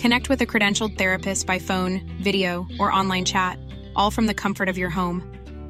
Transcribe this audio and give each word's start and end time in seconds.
Connect 0.00 0.30
with 0.30 0.40
a 0.40 0.46
credentialed 0.46 0.96
therapist 0.96 1.46
by 1.46 1.58
phone, 1.58 2.00
video, 2.22 2.66
or 2.78 2.90
online 2.90 3.26
chat, 3.26 3.58
all 3.94 4.10
from 4.10 4.24
the 4.24 4.32
comfort 4.32 4.66
of 4.66 4.78
your 4.78 4.88
home. 4.88 5.22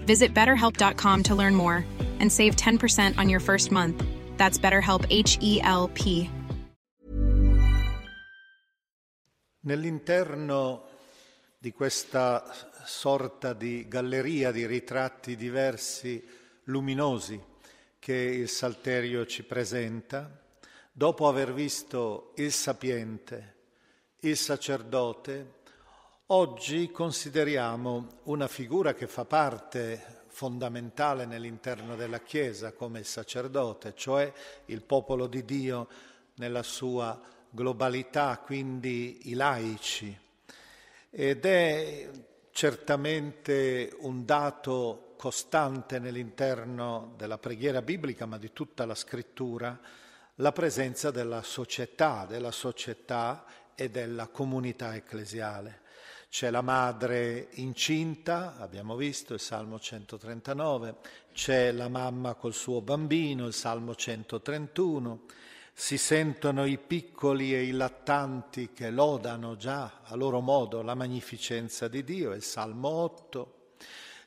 Visit 0.07 0.33
betterhelp.com 0.33 1.25
to 1.25 1.35
learn 1.35 1.53
more 1.57 1.85
and 2.21 2.31
save 2.31 2.55
10% 2.55 3.19
on 3.19 3.29
your 3.29 3.41
first 3.41 3.73
month. 3.73 4.05
That's 4.37 4.57
BetterHelp 4.57 5.07
H 5.11 5.37
E 5.43 5.61
L 5.65 5.89
P. 5.89 6.31
Nell'interno 9.63 10.85
di 11.59 11.73
questa 11.73 12.45
sorta 12.85 13.53
di 13.53 13.89
galleria 13.89 14.53
di 14.53 14.65
ritratti 14.65 15.35
diversi, 15.35 16.25
luminosi, 16.67 17.39
che 17.99 18.15
il 18.15 18.49
Salterio 18.49 19.27
ci 19.27 19.43
presenta, 19.43 20.41
dopo 20.93 21.27
aver 21.27 21.53
visto 21.53 22.33
il 22.37 22.53
sapiente, 22.53 23.59
il 24.21 24.37
sacerdote, 24.37 25.59
oggi 26.27 26.91
consideriamo 26.91 28.21
una 28.25 28.49
figura 28.49 28.93
che 28.93 29.07
fa 29.07 29.25
parte 29.25 30.25
fondamentale 30.27 31.25
nell'interno 31.25 31.97
della 31.97 32.21
Chiesa 32.21 32.73
come 32.73 32.99
il 32.99 33.07
sacerdote, 33.07 33.95
cioè 33.95 34.31
il 34.67 34.83
popolo 34.83 35.27
di 35.27 35.45
Dio 35.45 35.89
nella 36.35 36.63
sua 36.63 37.19
globalità, 37.49 38.39
quindi 38.45 39.31
i 39.31 39.35
laici. 39.35 40.17
Ed 41.09 41.45
è 41.47 42.11
certamente 42.51 43.95
un 44.01 44.25
dato 44.27 45.15
costante 45.17 45.99
nell'interno 45.99 47.15
della 47.17 47.39
preghiera 47.39 47.81
biblica, 47.81 48.27
ma 48.27 48.37
di 48.37 48.53
tutta 48.53 48.85
la 48.85 48.95
scrittura, 48.95 49.79
la 50.37 50.53
presenza 50.53 51.11
della 51.11 51.43
società, 51.43 52.27
della 52.29 52.53
società 52.53 53.45
e 53.75 53.91
della 53.91 54.29
comunità 54.29 54.95
ecclesiale. 54.95 55.81
C'è 56.31 56.51
la 56.51 56.63
madre 56.63 57.49
incinta, 57.55 58.57
abbiamo 58.59 58.95
visto 58.95 59.35
il 59.35 59.41
Salmo 59.41 59.81
139, 59.81 60.97
c'è 61.33 61.73
la 61.73 61.89
mamma 61.89 62.35
col 62.35 62.55
suo 62.55 62.81
bambino, 62.81 63.47
il 63.47 63.53
Salmo 63.53 63.95
131, 63.95 65.23
si 65.73 65.99
sentono 65.99 66.67
i 66.67 66.79
piccoli 66.79 67.55
e 67.55 67.65
i 67.65 67.73
lattanti 67.73 68.71
che 68.73 68.91
lodano 68.91 69.57
già 69.57 70.03
a 70.03 70.15
loro 70.15 70.41
modo 70.41 70.83
la 70.83 70.95
magnificenza 70.95 71.89
di 71.89 72.05
Dio, 72.05 72.33
il 72.33 72.43
Salmo 72.43 72.89
8. 72.89 73.60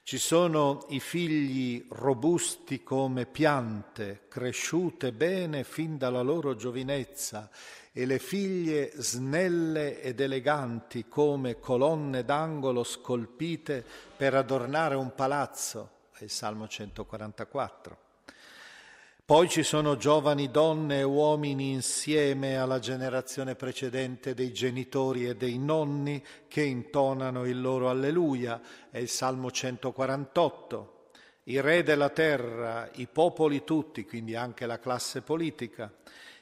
Ci 0.05 0.17
sono 0.17 0.85
i 0.89 0.99
figli 0.99 1.85
robusti 1.87 2.83
come 2.83 3.25
piante, 3.25 4.25
cresciute 4.27 5.13
bene 5.13 5.63
fin 5.63 5.97
dalla 5.97 6.21
loro 6.21 6.55
giovinezza, 6.55 7.49
e 7.93 8.05
le 8.05 8.19
figlie 8.19 8.91
snelle 8.95 10.01
ed 10.01 10.19
eleganti 10.19 11.07
come 11.07 11.57
colonne 11.57 12.25
d'angolo 12.25 12.83
scolpite 12.83 13.85
per 14.17 14.35
adornare 14.35 14.95
un 14.95 15.15
palazzo, 15.15 16.09
è 16.11 16.25
il 16.25 16.29
Salmo 16.29 16.67
144. 16.67 18.02
Poi 19.25 19.47
ci 19.47 19.63
sono 19.63 19.95
giovani 19.95 20.51
donne 20.51 20.99
e 20.99 21.03
uomini 21.03 21.71
insieme 21.71 22.57
alla 22.57 22.79
generazione 22.79 23.55
precedente 23.55 24.33
dei 24.33 24.51
genitori 24.51 25.25
e 25.25 25.37
dei 25.37 25.57
nonni 25.57 26.21
che 26.49 26.61
intonano 26.61 27.45
il 27.45 27.61
loro 27.61 27.89
alleluia, 27.89 28.59
è 28.91 28.97
il 28.97 29.07
Salmo 29.07 29.49
148. 29.49 31.11
I 31.43 31.61
re 31.61 31.83
della 31.83 32.09
terra, 32.09 32.89
i 32.95 33.07
popoli 33.07 33.63
tutti, 33.63 34.03
quindi 34.03 34.35
anche 34.35 34.65
la 34.65 34.77
classe 34.77 35.21
politica, 35.21 35.89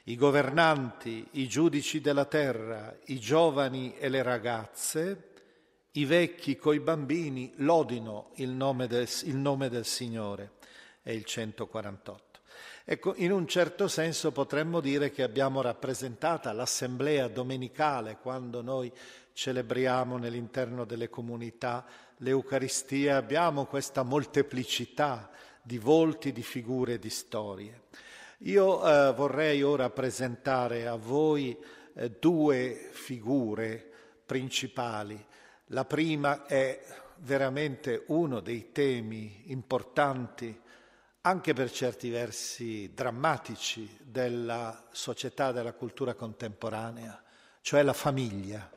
i 0.04 0.16
governanti, 0.16 1.24
i 1.34 1.46
giudici 1.46 2.00
della 2.00 2.24
terra, 2.24 2.98
i 3.04 3.20
giovani 3.20 3.94
e 3.96 4.08
le 4.08 4.24
ragazze, 4.24 5.28
i 5.92 6.04
vecchi 6.04 6.56
coi 6.56 6.80
bambini 6.80 7.52
lodino 7.58 8.32
il 8.36 8.50
nome 8.50 8.88
del, 8.88 9.08
il 9.22 9.36
nome 9.36 9.68
del 9.68 9.84
Signore, 9.84 10.54
è 11.00 11.12
il 11.12 11.24
148. 11.24 12.31
Ecco, 12.84 13.14
in 13.16 13.30
un 13.30 13.46
certo 13.46 13.86
senso 13.86 14.32
potremmo 14.32 14.80
dire 14.80 15.10
che 15.10 15.22
abbiamo 15.22 15.60
rappresentata 15.60 16.52
l'assemblea 16.52 17.28
domenicale 17.28 18.18
quando 18.20 18.60
noi 18.60 18.92
celebriamo 19.32 20.16
nell'interno 20.16 20.84
delle 20.84 21.08
comunità 21.08 21.84
l'Eucaristia, 22.18 23.16
abbiamo 23.16 23.66
questa 23.66 24.02
molteplicità 24.02 25.30
di 25.62 25.78
volti, 25.78 26.32
di 26.32 26.42
figure, 26.42 26.98
di 26.98 27.10
storie. 27.10 27.82
Io 28.38 28.84
eh, 28.84 29.12
vorrei 29.12 29.62
ora 29.62 29.88
presentare 29.90 30.88
a 30.88 30.96
voi 30.96 31.56
eh, 31.94 32.10
due 32.10 32.88
figure 32.90 33.90
principali. 34.26 35.24
La 35.66 35.84
prima 35.84 36.46
è 36.46 36.80
veramente 37.18 38.04
uno 38.08 38.40
dei 38.40 38.72
temi 38.72 39.44
importanti 39.52 40.60
anche 41.22 41.52
per 41.52 41.70
certi 41.70 42.10
versi 42.10 42.92
drammatici 42.94 43.98
della 44.02 44.88
società, 44.90 45.52
della 45.52 45.72
cultura 45.72 46.14
contemporanea, 46.14 47.22
cioè 47.60 47.82
la 47.82 47.92
famiglia. 47.92 48.68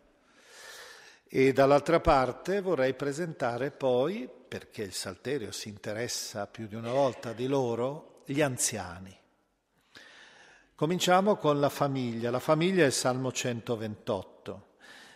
E 1.28 1.54
dall'altra 1.54 2.00
parte 2.00 2.62
vorrei 2.62 2.94
presentare 2.94 3.72
poi, 3.72 4.30
perché 4.48 4.84
il 4.84 4.94
Salterio 4.94 5.52
si 5.52 5.70
interessa 5.70 6.46
più 6.46 6.68
di 6.68 6.76
una 6.76 6.92
volta 6.92 7.34
di 7.34 7.48
loro, 7.48 8.22
gli 8.26 8.42
anziani. 8.42 9.18
Cominciamo 10.76 11.38
con 11.38 11.60
la 11.60 11.70
famiglia. 11.70 12.30
La 12.30 12.40
famiglia 12.40 12.84
è 12.84 12.88
il 12.88 12.92
Salmo 12.94 13.32
128. 13.32 14.68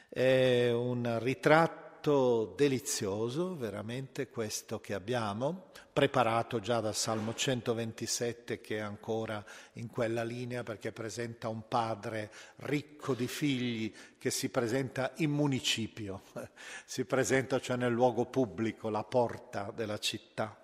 È 0.09 0.71
un 0.71 1.19
ritratto 1.21 1.88
tratto 1.99 2.53
delizioso, 2.55 3.57
veramente 3.57 4.29
questo 4.29 4.79
che 4.79 4.93
abbiamo, 4.93 5.65
preparato 5.91 6.61
già 6.61 6.79
dal 6.79 6.95
Salmo 6.95 7.33
127 7.33 8.61
che 8.61 8.77
è 8.77 8.79
ancora 8.79 9.43
in 9.73 9.89
quella 9.89 10.23
linea 10.23 10.63
perché 10.63 10.93
presenta 10.93 11.49
un 11.49 11.67
padre 11.67 12.31
ricco 12.57 13.13
di 13.13 13.27
figli 13.27 13.93
che 14.17 14.31
si 14.31 14.47
presenta 14.47 15.11
in 15.17 15.31
municipio, 15.31 16.21
si 16.85 17.03
presenta 17.03 17.59
cioè 17.59 17.75
nel 17.75 17.91
luogo 17.91 18.25
pubblico, 18.27 18.89
la 18.89 19.03
porta 19.03 19.73
della 19.75 19.97
città. 19.97 20.61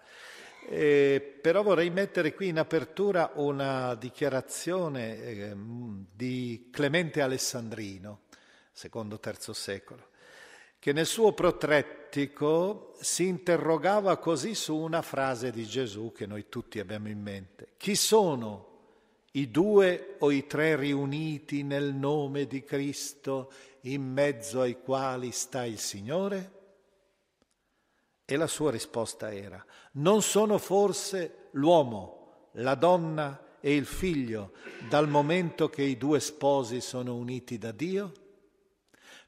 Eh, 0.69 1.37
però 1.41 1.63
vorrei 1.63 1.89
mettere 1.89 2.33
qui 2.33 2.47
in 2.47 2.59
apertura 2.59 3.31
una 3.35 3.93
dichiarazione 3.95 5.17
eh, 5.17 5.55
di 5.55 6.69
Clemente 6.71 7.21
Alessandrino, 7.21 8.21
secondo 8.71 9.19
terzo 9.19 9.51
secolo 9.51 10.13
che 10.85 10.93
nel 10.93 11.07
suo 11.07 11.31
protrettico 11.31 12.93
si 12.99 13.25
interrogava 13.25 14.17
così 14.17 14.53
su 14.53 14.75
una 14.75 15.01
frase 15.01 15.49
di 15.49 15.65
Gesù 15.65 16.11
che 16.11 16.27
noi 16.27 16.47
tutti 16.47 16.77
abbiamo 16.77 17.09
in 17.09 17.19
mente. 17.19 17.69
Chi 17.75 17.95
sono 17.95 18.67
i 19.31 19.49
due 19.49 20.17
o 20.19 20.29
i 20.29 20.45
tre 20.45 20.75
riuniti 20.75 21.63
nel 21.63 21.95
nome 21.95 22.45
di 22.45 22.63
Cristo, 22.63 23.51
in 23.81 24.03
mezzo 24.03 24.61
ai 24.61 24.79
quali 24.79 25.31
sta 25.31 25.65
il 25.65 25.79
Signore? 25.79 26.51
E 28.23 28.35
la 28.37 28.45
sua 28.45 28.69
risposta 28.69 29.33
era, 29.33 29.65
non 29.93 30.21
sono 30.21 30.59
forse 30.59 31.47
l'uomo, 31.53 32.49
la 32.57 32.75
donna 32.75 33.57
e 33.59 33.73
il 33.73 33.87
figlio, 33.87 34.51
dal 34.87 35.09
momento 35.09 35.67
che 35.67 35.81
i 35.81 35.97
due 35.97 36.19
sposi 36.19 36.79
sono 36.79 37.15
uniti 37.15 37.57
da 37.57 37.71
Dio? 37.71 38.11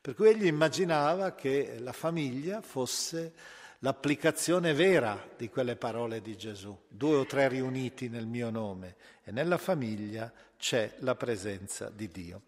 Per 0.08 0.16
cui 0.16 0.30
egli 0.30 0.46
immaginava 0.46 1.34
che 1.34 1.80
la 1.80 1.92
famiglia 1.92 2.62
fosse 2.62 3.34
l'applicazione 3.80 4.74
vera 4.74 5.22
di 5.36 5.50
quelle 5.50 5.76
parole 5.76 6.22
di 6.22 6.38
Gesù, 6.38 6.74
due 6.88 7.18
o 7.18 7.26
tre 7.26 7.50
riuniti 7.50 8.08
nel 8.08 8.26
mio 8.26 8.50
nome 8.50 8.96
e 9.26 9.34
nella 9.34 9.58
famiglia 9.58 10.32
c'è 10.58 10.94
la 11.00 11.16
presenza 11.16 11.90
di 11.94 12.08
Dio. 12.08 12.44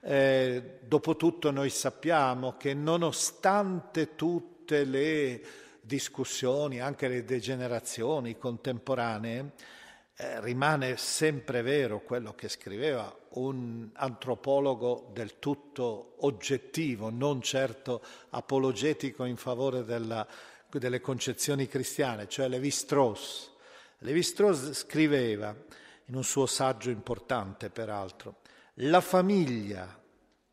Eh, 0.00 0.80
dopotutto 0.80 1.52
noi 1.52 1.70
sappiamo 1.70 2.56
che 2.56 2.74
nonostante 2.74 4.16
tutte 4.16 4.82
le 4.82 5.40
discussioni, 5.80 6.80
anche 6.80 7.06
le 7.06 7.22
degenerazioni 7.22 8.36
contemporanee, 8.36 9.52
eh, 10.16 10.40
rimane 10.40 10.96
sempre 10.96 11.62
vero 11.62 12.00
quello 12.00 12.34
che 12.34 12.48
scriveva 12.48 13.12
un 13.30 13.90
antropologo 13.94 15.10
del 15.12 15.38
tutto 15.38 16.14
oggettivo, 16.18 17.10
non 17.10 17.42
certo 17.42 18.02
apologetico 18.30 19.24
in 19.24 19.36
favore 19.36 19.84
della, 19.84 20.26
delle 20.70 21.00
concezioni 21.00 21.66
cristiane, 21.66 22.28
cioè 22.28 22.48
Levi-Strauss. 22.48 23.50
Levi-Strauss 23.98 24.72
scriveva, 24.72 25.54
in 26.06 26.14
un 26.14 26.24
suo 26.24 26.46
saggio 26.46 26.90
importante 26.90 27.70
peraltro, 27.70 28.36
la 28.78 29.00
famiglia 29.00 30.00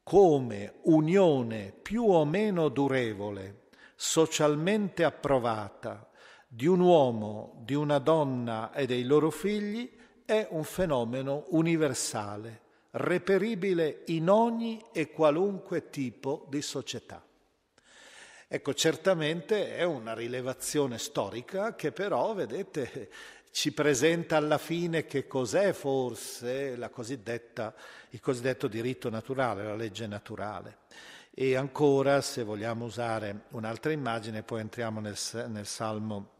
come 0.03 0.73
unione 0.83 1.71
più 1.71 2.09
o 2.09 2.25
meno 2.25 2.69
durevole, 2.69 3.67
socialmente 3.95 5.03
approvata, 5.03 6.09
di 6.53 6.67
un 6.67 6.81
uomo, 6.81 7.61
di 7.63 7.75
una 7.75 7.97
donna 7.97 8.73
e 8.73 8.85
dei 8.85 9.05
loro 9.05 9.29
figli 9.29 9.89
è 10.25 10.47
un 10.49 10.65
fenomeno 10.65 11.45
universale, 11.51 12.59
reperibile 12.91 14.01
in 14.07 14.29
ogni 14.29 14.83
e 14.91 15.11
qualunque 15.11 15.89
tipo 15.89 16.45
di 16.49 16.61
società. 16.61 17.23
Ecco, 18.49 18.73
certamente 18.73 19.77
è 19.77 19.83
una 19.83 20.13
rilevazione 20.13 20.97
storica 20.97 21.73
che 21.73 21.93
però, 21.93 22.33
vedete, 22.33 23.09
ci 23.51 23.71
presenta 23.71 24.35
alla 24.35 24.57
fine 24.57 25.05
che 25.05 25.27
cos'è 25.27 25.71
forse 25.71 26.75
il 26.75 26.89
cosiddetto 26.91 28.67
diritto 28.67 29.09
naturale, 29.09 29.63
la 29.63 29.75
legge 29.75 30.05
naturale. 30.05 30.79
E 31.33 31.55
ancora, 31.55 32.19
se 32.19 32.43
vogliamo 32.43 32.83
usare 32.83 33.43
un'altra 33.51 33.93
immagine, 33.93 34.43
poi 34.43 34.59
entriamo 34.59 34.99
nel, 34.99 35.17
nel 35.47 35.65
Salmo 35.65 36.39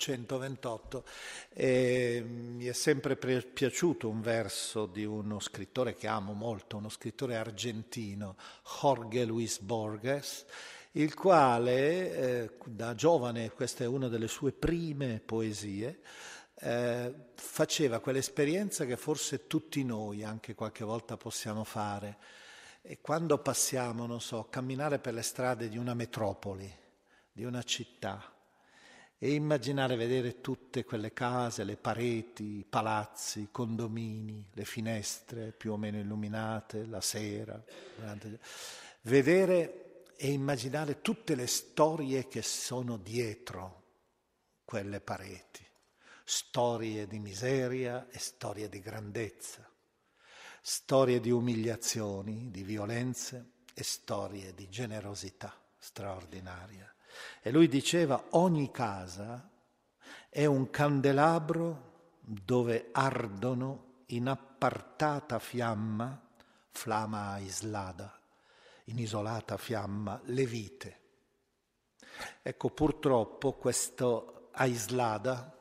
128. 0.00 1.04
E 1.50 2.24
mi 2.26 2.64
è 2.64 2.72
sempre 2.72 3.16
piaciuto 3.16 4.08
un 4.08 4.22
verso 4.22 4.86
di 4.86 5.04
uno 5.04 5.38
scrittore 5.40 5.94
che 5.94 6.06
amo 6.06 6.32
molto, 6.32 6.78
uno 6.78 6.88
scrittore 6.88 7.36
argentino, 7.36 8.36
Jorge 8.80 9.24
Luis 9.24 9.60
Borges, 9.60 10.46
il 10.92 11.14
quale 11.14 12.12
eh, 12.12 12.50
da 12.64 12.94
giovane, 12.94 13.50
questa 13.50 13.84
è 13.84 13.86
una 13.86 14.08
delle 14.08 14.26
sue 14.26 14.52
prime 14.52 15.20
poesie, 15.24 16.00
eh, 16.62 17.14
faceva 17.34 18.00
quell'esperienza 18.00 18.86
che 18.86 18.96
forse 18.96 19.46
tutti 19.46 19.84
noi 19.84 20.24
anche 20.24 20.54
qualche 20.54 20.84
volta 20.84 21.16
possiamo 21.16 21.62
fare. 21.64 22.16
E 22.82 23.00
quando 23.02 23.36
passiamo, 23.38 24.06
non 24.06 24.22
so, 24.22 24.46
camminare 24.48 24.98
per 24.98 25.12
le 25.12 25.22
strade 25.22 25.68
di 25.68 25.76
una 25.76 25.92
metropoli, 25.92 26.74
di 27.30 27.44
una 27.44 27.62
città, 27.62 28.39
e 29.22 29.34
immaginare 29.34 29.96
vedere 29.96 30.40
tutte 30.40 30.82
quelle 30.82 31.12
case, 31.12 31.62
le 31.62 31.76
pareti, 31.76 32.60
i 32.60 32.64
palazzi, 32.66 33.40
i 33.40 33.48
condomini, 33.50 34.48
le 34.54 34.64
finestre 34.64 35.52
più 35.52 35.72
o 35.72 35.76
meno 35.76 35.98
illuminate 35.98 36.86
la 36.86 37.02
sera, 37.02 37.62
vedere 39.02 40.04
e 40.16 40.30
immaginare 40.30 41.02
tutte 41.02 41.34
le 41.34 41.46
storie 41.46 42.28
che 42.28 42.40
sono 42.40 42.96
dietro 42.96 43.82
quelle 44.64 45.02
pareti, 45.02 45.66
storie 46.24 47.06
di 47.06 47.18
miseria 47.18 48.08
e 48.08 48.18
storie 48.18 48.70
di 48.70 48.80
grandezza, 48.80 49.70
storie 50.62 51.20
di 51.20 51.30
umiliazioni, 51.30 52.50
di 52.50 52.62
violenze 52.62 53.50
e 53.74 53.82
storie 53.82 54.54
di 54.54 54.66
generosità 54.70 55.54
straordinaria. 55.76 56.90
E 57.42 57.50
lui 57.50 57.68
diceva 57.68 58.22
ogni 58.30 58.70
casa 58.70 59.48
è 60.28 60.44
un 60.44 60.70
candelabro 60.70 61.88
dove 62.20 62.88
ardono 62.92 64.02
in 64.06 64.28
appartata 64.28 65.38
fiamma, 65.38 66.20
flama 66.70 67.38
islada, 67.38 68.18
in 68.84 68.98
isolata 68.98 69.56
fiamma, 69.56 70.20
le 70.24 70.46
vite. 70.46 71.00
Ecco, 72.42 72.70
purtroppo 72.70 73.54
questo 73.54 74.48
aislada, 74.52 75.59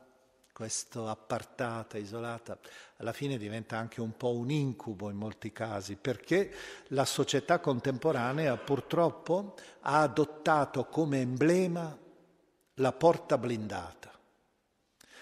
questo 0.60 1.08
appartata, 1.08 1.98
isolata, 1.98 2.60
alla 2.98 3.14
fine 3.14 3.38
diventa 3.38 3.78
anche 3.78 4.02
un 4.02 4.18
po' 4.18 4.36
un 4.36 4.52
incubo 4.52 5.10
in 5.10 5.16
molti 5.16 5.54
casi, 5.54 5.96
perché 5.96 6.54
la 6.88 7.06
società 7.06 7.60
contemporanea 7.60 8.58
purtroppo 8.58 9.56
ha 9.80 10.02
adottato 10.02 10.84
come 10.88 11.22
emblema 11.22 11.98
la 12.74 12.92
porta 12.92 13.38
blindata. 13.38 14.12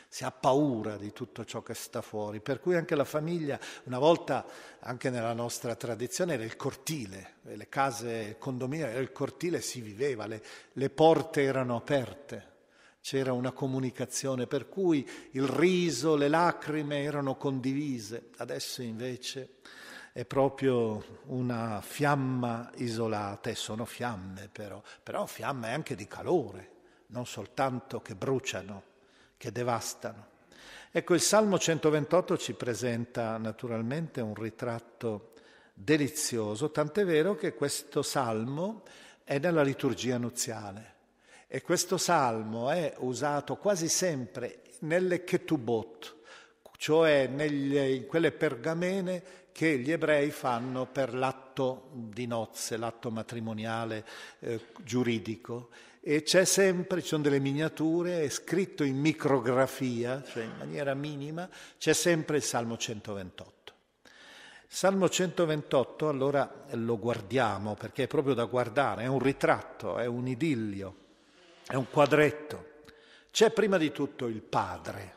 Si 0.07 0.23
ha 0.23 0.31
paura 0.31 0.97
di 0.97 1.13
tutto 1.13 1.45
ciò 1.45 1.61
che 1.61 1.75
sta 1.75 2.01
fuori, 2.01 2.39
per 2.39 2.59
cui 2.59 2.75
anche 2.75 2.95
la 2.95 3.05
famiglia, 3.05 3.59
una 3.83 3.99
volta 3.99 4.43
anche 4.79 5.11
nella 5.11 5.33
nostra 5.33 5.75
tradizione, 5.75 6.33
era 6.33 6.45
il 6.45 6.55
cortile, 6.55 7.35
le 7.43 7.69
case 7.69 8.37
condominio 8.39 8.87
era 8.87 8.97
il 8.97 9.11
cortile, 9.11 9.61
si 9.61 9.81
viveva, 9.81 10.25
le, 10.25 10.43
le 10.73 10.89
porte 10.89 11.43
erano 11.43 11.75
aperte 11.75 12.55
c'era 13.07 13.31
una 13.31 13.53
comunicazione 13.53 14.47
per 14.47 14.67
cui 14.67 15.09
il 15.31 15.47
riso, 15.47 16.17
le 16.17 16.27
lacrime 16.27 17.03
erano 17.03 17.37
condivise, 17.37 18.31
adesso 18.35 18.81
invece 18.81 19.59
è 20.11 20.25
proprio 20.25 21.21
una 21.27 21.79
fiamma 21.79 22.69
isolata 22.75 23.49
e 23.49 23.55
sono 23.55 23.85
fiamme 23.85 24.49
però, 24.51 24.83
però 25.01 25.25
fiamme 25.25 25.71
anche 25.71 25.95
di 25.95 26.05
calore, 26.05 26.71
non 27.07 27.25
soltanto 27.25 28.01
che 28.01 28.13
bruciano, 28.13 28.83
che 29.37 29.53
devastano. 29.53 30.27
Ecco, 30.91 31.13
il 31.13 31.21
Salmo 31.21 31.57
128 31.57 32.37
ci 32.37 32.55
presenta 32.55 33.37
naturalmente 33.37 34.19
un 34.19 34.35
ritratto 34.35 35.31
delizioso, 35.73 36.71
tant'è 36.71 37.05
vero 37.05 37.35
che 37.35 37.53
questo 37.53 38.01
salmo 38.01 38.83
è 39.23 39.39
nella 39.39 39.63
liturgia 39.63 40.17
nuziale. 40.17 40.95
E 41.49 41.61
questo 41.61 41.97
salmo 41.97 42.69
è 42.69 42.93
usato 42.97 43.55
quasi 43.55 43.87
sempre 43.87 44.63
nelle 44.79 45.23
ketubot, 45.23 46.15
cioè 46.77 47.27
negli, 47.27 47.77
in 47.77 48.05
quelle 48.05 48.33
pergamene 48.33 49.45
che 49.53 49.79
gli 49.79 49.89
ebrei 49.89 50.29
fanno 50.29 50.87
per 50.87 51.13
l'atto 51.13 51.89
di 51.93 52.27
nozze, 52.27 52.75
l'atto 52.75 53.11
matrimoniale 53.11 54.05
eh, 54.39 54.59
giuridico. 54.83 55.69
E 56.01 56.23
c'è 56.23 56.43
sempre, 56.43 57.01
ci 57.01 57.07
sono 57.07 57.23
delle 57.23 57.39
miniature, 57.39 58.23
è 58.23 58.29
scritto 58.29 58.83
in 58.83 58.97
micrografia, 58.97 60.21
cioè 60.23 60.43
in 60.43 60.53
maniera 60.57 60.93
minima, 60.95 61.49
c'è 61.77 61.93
sempre 61.93 62.37
il 62.37 62.43
Salmo 62.43 62.75
128. 62.75 63.73
Salmo 64.67 65.07
128 65.07 66.09
allora 66.09 66.65
lo 66.71 66.99
guardiamo 66.99 67.75
perché 67.75 68.03
è 68.03 68.07
proprio 68.07 68.33
da 68.33 68.43
guardare, 68.43 69.03
è 69.03 69.07
un 69.07 69.19
ritratto, 69.19 69.97
è 69.97 70.05
un 70.05 70.27
idillio 70.27 71.05
è 71.67 71.75
un 71.75 71.89
quadretto. 71.89 72.75
C'è 73.29 73.51
prima 73.51 73.77
di 73.77 73.91
tutto 73.91 74.27
il 74.27 74.41
padre. 74.41 75.15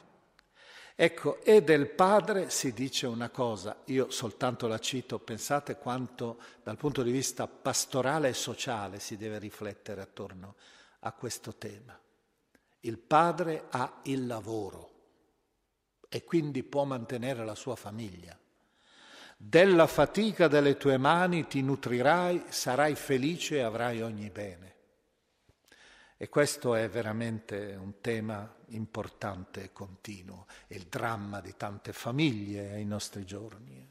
Ecco, 0.97 1.41
e 1.43 1.63
del 1.63 1.89
padre 1.89 2.51
si 2.51 2.75
dice 2.75 3.07
una 3.07 3.31
cosa, 3.31 3.79
io 3.87 4.11
soltanto 4.11 4.67
la 4.67 4.79
cito, 4.79 5.19
pensate 5.19 5.77
quanto 5.77 6.39
dal 6.63 6.77
punto 6.77 7.03
di 7.03 7.11
vista 7.11 7.47
pastorale 7.47 8.29
e 8.29 8.35
sociale 8.35 9.01
si 9.01 9.17
deve 9.17 9.39
riflettere 9.39 10.03
attorno 10.03 10.57
a 11.01 11.13
questo 11.13 11.55
tema. 11.55 11.99
Il 12.81 12.99
padre 12.99 13.65
ha 13.71 14.01
il 14.05 14.27
lavoro 14.27 14.91
e 16.07 16.23
quindi 16.25 16.63
può 16.63 16.85
mantenere 16.85 17.47
la 17.47 17.55
sua 17.55 17.77
famiglia. 17.77 18.39
Della 19.39 19.87
fatica 19.87 20.49
delle 20.49 20.77
tue 20.77 20.99
mani 20.99 21.47
ti 21.47 21.63
nutrirai, 21.63 22.45
sarai 22.49 22.95
felice 22.95 23.57
e 23.57 23.63
avrai 23.63 24.03
ogni 24.03 24.29
bene. 24.29 24.70
E 26.23 26.29
questo 26.29 26.75
è 26.75 26.87
veramente 26.91 27.75
un 27.81 28.03
tema 28.03 28.47
importante 28.67 29.63
e 29.63 29.73
continuo, 29.73 30.45
è 30.67 30.75
il 30.75 30.85
dramma 30.85 31.41
di 31.41 31.55
tante 31.57 31.95
famiglie 31.95 32.73
ai 32.73 32.85
nostri 32.85 33.25
giorni. 33.25 33.89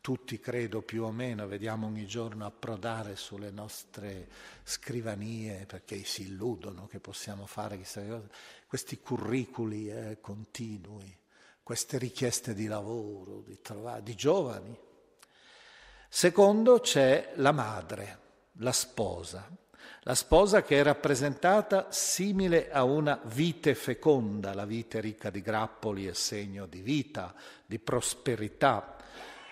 Tutti, 0.00 0.40
credo, 0.40 0.80
più 0.80 1.04
o 1.04 1.10
meno, 1.10 1.46
vediamo 1.46 1.86
ogni 1.86 2.06
giorno 2.06 2.46
approdare 2.46 3.14
sulle 3.14 3.50
nostre 3.50 4.26
scrivanie 4.64 5.66
perché 5.66 6.02
si 6.02 6.22
illudono 6.22 6.86
che 6.86 6.98
possiamo 6.98 7.44
fare 7.44 7.76
chissà 7.76 8.00
cosa, 8.06 8.30
questi 8.66 8.98
curriculi 8.98 9.90
eh, 9.90 10.18
continui, 10.18 11.14
queste 11.62 11.98
richieste 11.98 12.54
di 12.54 12.68
lavoro, 12.68 13.42
di, 13.42 13.60
trovare, 13.60 14.02
di 14.02 14.14
giovani. 14.14 14.74
Secondo 16.08 16.80
c'è 16.80 17.34
la 17.36 17.52
madre, 17.52 18.18
la 18.52 18.72
sposa, 18.72 19.59
la 20.02 20.14
sposa 20.14 20.62
che 20.62 20.80
è 20.80 20.82
rappresentata 20.82 21.90
simile 21.90 22.70
a 22.70 22.84
una 22.84 23.20
vite 23.24 23.74
feconda, 23.74 24.54
la 24.54 24.64
vite 24.64 25.00
ricca 25.00 25.30
di 25.30 25.42
grappoli 25.42 26.06
è 26.06 26.14
segno 26.14 26.66
di 26.66 26.80
vita, 26.80 27.34
di 27.66 27.78
prosperità, 27.78 28.96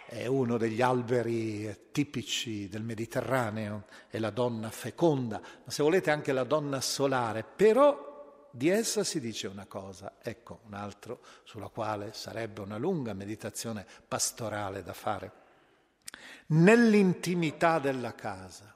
è 0.07 0.25
uno 0.25 0.57
degli 0.57 0.81
alberi 0.81 1.91
tipici 1.93 2.67
del 2.69 2.83
Mediterraneo, 2.83 3.85
è 4.09 4.19
la 4.19 4.31
donna 4.31 4.71
feconda, 4.71 5.39
ma 5.39 5.71
se 5.71 5.83
volete 5.83 6.11
anche 6.11 6.33
la 6.33 6.45
donna 6.45 6.81
solare, 6.81 7.45
però 7.45 8.47
di 8.51 8.71
essa 8.71 9.05
si 9.05 9.21
dice 9.21 9.49
una 9.49 9.67
cosa, 9.67 10.15
ecco 10.23 10.61
un 10.65 10.73
altro 10.73 11.21
sulla 11.45 11.69
quale 11.69 12.15
sarebbe 12.15 12.63
una 12.63 12.79
lunga 12.79 13.13
meditazione 13.13 13.87
pastorale 14.09 14.83
da 14.83 14.95
fare. 14.95 15.33
Nell'intimità 16.47 17.79
della 17.79 18.15
casa, 18.15 18.75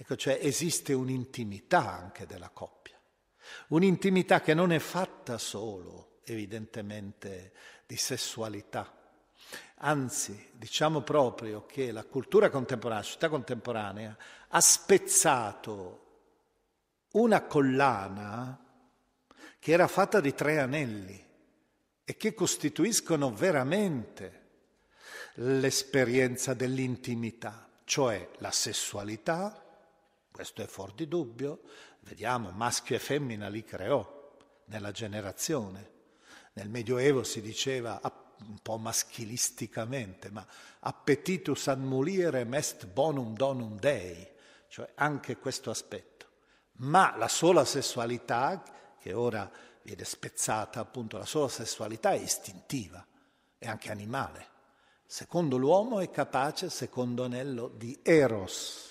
ecco 0.00 0.14
cioè 0.14 0.38
esiste 0.40 0.92
un'intimità 0.92 1.92
anche 1.92 2.24
della 2.24 2.50
coppia, 2.50 2.98
un'intimità 3.68 4.40
che 4.40 4.54
non 4.54 4.70
è 4.70 4.78
fatta 4.78 5.36
solo 5.36 6.20
evidentemente 6.22 7.52
di 7.84 7.96
sessualità, 7.96 8.98
Anzi, 9.80 10.50
diciamo 10.52 11.02
proprio 11.02 11.64
che 11.64 11.92
la 11.92 12.04
cultura 12.04 12.50
contemporanea, 12.50 13.02
la 13.02 13.06
società 13.06 13.28
contemporanea, 13.28 14.16
ha 14.48 14.60
spezzato 14.60 16.06
una 17.12 17.42
collana 17.42 18.58
che 19.60 19.72
era 19.72 19.86
fatta 19.86 20.20
di 20.20 20.34
tre 20.34 20.58
anelli 20.58 21.26
e 22.04 22.16
che 22.16 22.34
costituiscono 22.34 23.32
veramente 23.32 24.46
l'esperienza 25.34 26.54
dell'intimità, 26.54 27.68
cioè 27.84 28.30
la 28.38 28.50
sessualità, 28.50 29.64
questo 30.30 30.62
è 30.62 30.66
fuori 30.66 30.92
di 30.94 31.08
dubbio, 31.08 31.60
vediamo 32.00 32.50
maschio 32.50 32.96
e 32.96 32.98
femmina 32.98 33.48
li 33.48 33.64
creò 33.64 34.36
nella 34.66 34.92
generazione. 34.92 35.96
Nel 36.54 36.68
Medioevo 36.68 37.22
si 37.22 37.40
diceva 37.40 38.00
un 38.40 38.58
po' 38.62 38.78
maschilisticamente, 38.78 40.30
ma 40.30 40.46
appetitus 40.80 41.68
ad 41.68 41.80
mulierem 41.80 42.54
est 42.54 42.86
bonum 42.86 43.34
donum 43.34 43.78
Dei, 43.78 44.26
cioè 44.68 44.90
anche 44.94 45.36
questo 45.36 45.70
aspetto. 45.70 46.26
Ma 46.78 47.16
la 47.16 47.28
sola 47.28 47.64
sessualità, 47.64 48.62
che 49.00 49.12
ora 49.12 49.50
viene 49.82 50.04
spezzata 50.04 50.80
appunto, 50.80 51.18
la 51.18 51.26
sola 51.26 51.48
sessualità 51.48 52.12
è 52.12 52.18
istintiva, 52.18 53.04
è 53.56 53.66
anche 53.66 53.90
animale. 53.90 54.46
Secondo 55.04 55.56
l'uomo 55.56 56.00
è 56.00 56.10
capace, 56.10 56.70
secondo 56.70 57.24
anello, 57.24 57.68
di 57.68 57.98
eros. 58.02 58.87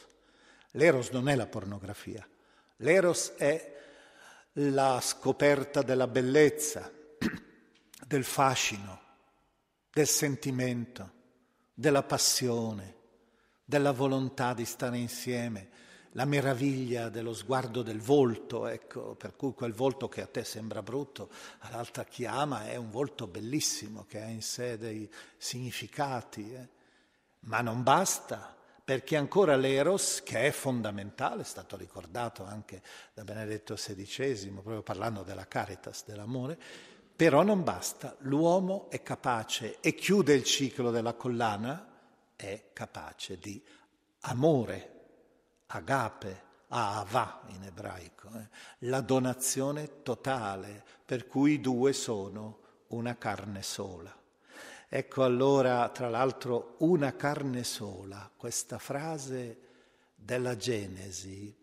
L'eros 0.77 1.09
non 1.09 1.27
è 1.27 1.35
la 1.35 1.47
pornografia, 1.47 2.27
l'eros 2.77 3.33
è 3.35 3.75
la 4.53 4.99
scoperta 5.01 5.81
della 5.81 6.07
bellezza, 6.07 6.91
del 8.05 8.23
fascino, 8.23 9.01
del 9.91 10.07
sentimento, 10.07 11.11
della 11.73 12.03
passione, 12.03 12.95
della 13.65 13.91
volontà 13.91 14.53
di 14.53 14.65
stare 14.65 14.99
insieme, 14.99 15.69
la 16.11 16.25
meraviglia 16.25 17.09
dello 17.09 17.33
sguardo 17.33 17.81
del 17.81 17.99
volto, 17.99 18.67
ecco, 18.67 19.15
per 19.15 19.35
cui 19.35 19.53
quel 19.53 19.73
volto 19.73 20.07
che 20.07 20.21
a 20.21 20.27
te 20.27 20.43
sembra 20.43 20.83
brutto, 20.83 21.31
all'altra 21.59 22.03
chi 22.03 22.25
ama 22.25 22.67
è 22.67 22.75
un 22.75 22.91
volto 22.91 23.25
bellissimo 23.25 24.05
che 24.07 24.21
ha 24.21 24.27
in 24.27 24.43
sé 24.43 24.77
dei 24.77 25.11
significati. 25.37 26.53
Eh. 26.53 26.69
Ma 27.41 27.61
non 27.61 27.81
basta, 27.81 28.56
perché 28.87 29.17
ancora 29.17 29.57
l'eros, 29.57 30.23
che 30.23 30.47
è 30.47 30.51
fondamentale, 30.51 31.41
è 31.41 31.43
stato 31.43 31.75
ricordato 31.75 32.45
anche 32.45 32.81
da 33.13 33.25
Benedetto 33.25 33.73
XVI, 33.73 34.47
proprio 34.51 34.81
parlando 34.81 35.23
della 35.23 35.45
caritas, 35.45 36.05
dell'amore, 36.05 36.57
però 37.13 37.43
non 37.43 37.65
basta, 37.65 38.15
l'uomo 38.19 38.89
è 38.89 39.03
capace 39.03 39.81
e 39.81 39.93
chiude 39.93 40.33
il 40.33 40.45
ciclo 40.45 40.89
della 40.89 41.15
collana, 41.15 41.85
è 42.33 42.69
capace 42.71 43.37
di 43.37 43.61
amore, 44.21 44.91
agape, 45.65 46.43
ahava 46.69 47.41
in 47.47 47.63
ebraico, 47.63 48.29
eh? 48.35 48.47
la 48.87 49.01
donazione 49.01 50.01
totale, 50.01 50.81
per 51.03 51.27
cui 51.27 51.55
i 51.55 51.59
due 51.59 51.91
sono 51.91 52.59
una 52.87 53.17
carne 53.17 53.63
sola. 53.63 54.17
Ecco 54.89 55.23
allora, 55.23 55.89
tra 55.89 56.09
l'altro, 56.09 56.75
una 56.79 57.13
carne 57.15 57.65
sola, 57.65 58.31
questa 58.35 58.77
frase 58.77 59.59
della 60.15 60.55
Genesi 60.55 61.53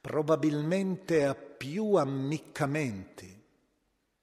probabilmente 0.00 1.24
ha 1.24 1.34
più 1.34 1.94
ammiccamenti 1.94 3.38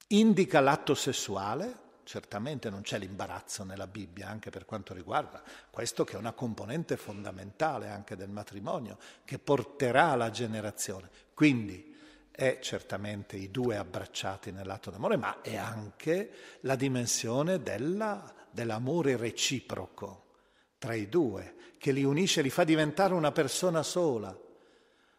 indica 0.08 0.60
l'atto 0.60 0.96
sessuale, 0.96 1.84
certamente 2.04 2.70
non 2.70 2.82
c'è 2.82 3.00
l'imbarazzo 3.00 3.64
nella 3.64 3.88
Bibbia 3.88 4.28
anche 4.28 4.50
per 4.50 4.66
quanto 4.66 4.94
riguarda 4.94 5.42
questo 5.72 6.04
che 6.04 6.16
è 6.16 6.20
una 6.20 6.34
componente 6.34 6.98
fondamentale 6.98 7.90
anche 7.90 8.18
del 8.18 8.30
matrimonio, 8.30 8.98
che 9.24 9.40
porterà 9.40 10.12
alla 10.12 10.30
generazione. 10.30 11.10
Quindi 11.34 11.95
è 12.36 12.60
certamente 12.62 13.38
i 13.38 13.50
due 13.50 13.78
abbracciati 13.78 14.52
nell'atto 14.52 14.92
d'amore, 14.92 15.16
ma 15.16 15.42
è 15.42 15.56
anche 15.56 16.32
la 16.62 16.76
dimensione 16.76 17.64
della, 17.64 18.34
dell'amore 18.52 19.16
reciproco 19.16 20.24
tra 20.78 20.94
i 20.94 21.08
due, 21.08 21.56
che 21.78 21.92
li 21.92 22.04
unisce, 22.04 22.42
li 22.42 22.50
fa 22.50 22.66
diventare 22.66 23.14
una 23.14 23.32
persona 23.32 23.84
sola 23.84 24.38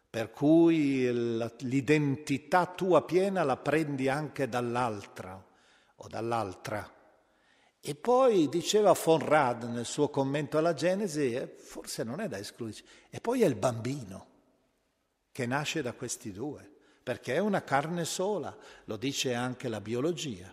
per 0.08 0.30
cui 0.30 1.10
l'identità 1.12 2.66
tua 2.66 3.04
piena 3.04 3.42
la 3.42 3.56
prendi 3.56 4.08
anche 4.08 4.48
dall'altra 4.48 5.44
o 5.96 6.08
dall'altra. 6.08 6.90
E 7.80 7.94
poi 7.94 8.48
diceva 8.48 8.92
von 8.92 9.18
Rad 9.18 9.64
nel 9.64 9.84
suo 9.84 10.08
commento 10.08 10.58
alla 10.58 10.74
Genesi, 10.74 11.34
eh, 11.34 11.46
forse 11.46 12.02
non 12.02 12.20
è 12.20 12.28
da 12.28 12.38
escludere, 12.38 12.82
e 13.10 13.20
poi 13.20 13.42
è 13.42 13.46
il 13.46 13.56
bambino 13.56 14.26
che 15.32 15.46
nasce 15.46 15.82
da 15.82 15.92
questi 15.92 16.32
due, 16.32 16.75
perché 17.06 17.34
è 17.34 17.38
una 17.38 17.62
carne 17.62 18.04
sola, 18.04 18.52
lo 18.86 18.96
dice 18.96 19.32
anche 19.32 19.68
la 19.68 19.80
biologia, 19.80 20.52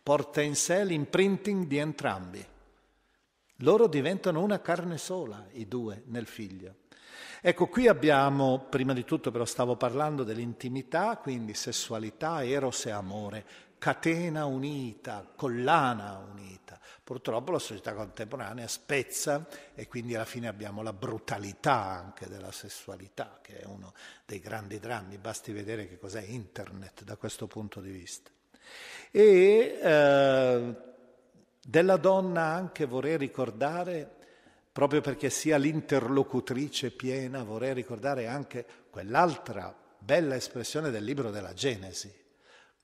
porta 0.00 0.40
in 0.40 0.54
sé 0.54 0.84
l'imprinting 0.84 1.66
di 1.66 1.76
entrambi. 1.78 2.46
Loro 3.56 3.88
diventano 3.88 4.40
una 4.40 4.60
carne 4.60 4.96
sola, 4.96 5.44
i 5.54 5.66
due, 5.66 6.04
nel 6.06 6.28
figlio. 6.28 6.76
Ecco, 7.40 7.66
qui 7.66 7.88
abbiamo, 7.88 8.66
prima 8.70 8.92
di 8.92 9.02
tutto 9.02 9.32
però 9.32 9.44
stavo 9.44 9.74
parlando 9.74 10.22
dell'intimità, 10.22 11.16
quindi 11.16 11.52
sessualità, 11.52 12.44
eros 12.44 12.86
e 12.86 12.92
amore, 12.92 13.44
catena 13.78 14.44
unita, 14.44 15.26
collana 15.34 16.18
unita. 16.18 16.78
Purtroppo 17.02 17.52
la 17.52 17.58
società 17.58 17.94
contemporanea 17.94 18.68
spezza 18.68 19.46
e 19.74 19.86
quindi 19.86 20.14
alla 20.14 20.24
fine 20.24 20.48
abbiamo 20.48 20.82
la 20.82 20.92
brutalità 20.92 21.74
anche 21.74 22.26
della 22.26 22.52
sessualità, 22.52 23.38
che 23.40 23.60
è 23.60 23.64
uno 23.64 23.94
dei 24.26 24.40
grandi 24.40 24.78
drammi, 24.78 25.16
basti 25.16 25.52
vedere 25.52 25.88
che 25.88 25.98
cos'è 25.98 26.22
internet 26.22 27.04
da 27.04 27.16
questo 27.16 27.46
punto 27.46 27.80
di 27.80 27.90
vista. 27.90 28.30
E 29.10 29.78
eh, 29.80 30.74
della 31.64 31.96
donna 31.96 32.42
anche 32.42 32.84
vorrei 32.84 33.16
ricordare 33.16 34.16
proprio 34.70 35.00
perché 35.00 35.30
sia 35.30 35.56
l'interlocutrice 35.56 36.90
piena, 36.90 37.42
vorrei 37.42 37.74
ricordare 37.74 38.26
anche 38.26 38.64
quell'altra 38.90 39.74
bella 39.98 40.36
espressione 40.36 40.90
del 40.90 41.04
libro 41.04 41.30
della 41.30 41.52
Genesi, 41.52 42.12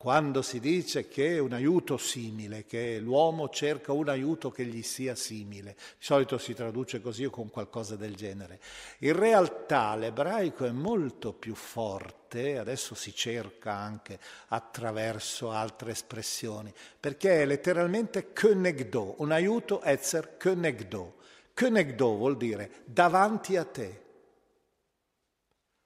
quando 0.04 0.42
si 0.42 0.60
dice 0.60 1.08
che 1.08 1.36
è 1.36 1.38
un 1.38 1.54
aiuto 1.54 1.96
simile, 1.96 2.66
che 2.66 2.98
l'uomo 2.98 3.48
cerca 3.48 3.92
un 3.92 4.10
aiuto 4.10 4.50
che 4.50 4.66
gli 4.66 4.82
sia 4.82 5.14
simile. 5.14 5.76
Di 5.78 6.04
solito 6.04 6.36
si 6.36 6.52
traduce 6.52 7.00
così 7.00 7.24
o 7.24 7.30
con 7.30 7.48
qualcosa 7.48 7.96
del 7.96 8.14
genere. 8.14 8.60
In 8.98 9.18
realtà 9.18 9.96
l'ebraico 9.96 10.66
è 10.66 10.72
molto 10.72 11.32
più 11.32 11.54
forte, 11.54 12.58
adesso 12.58 12.94
si 12.94 13.14
cerca 13.14 13.72
anche 13.72 14.18
attraverso 14.48 15.50
altre 15.50 15.92
espressioni, 15.92 16.70
perché 17.00 17.40
è 17.40 17.46
letteralmente 17.46 18.34
kenegdo, 18.34 19.14
un 19.20 19.32
aiuto 19.32 19.80
etzer 19.80 20.36
kenegdo, 20.36 21.14
Kenegdo 21.54 22.14
vuol 22.14 22.36
dire 22.36 22.82
davanti 22.84 23.56
a 23.56 23.64
te. 23.64 24.02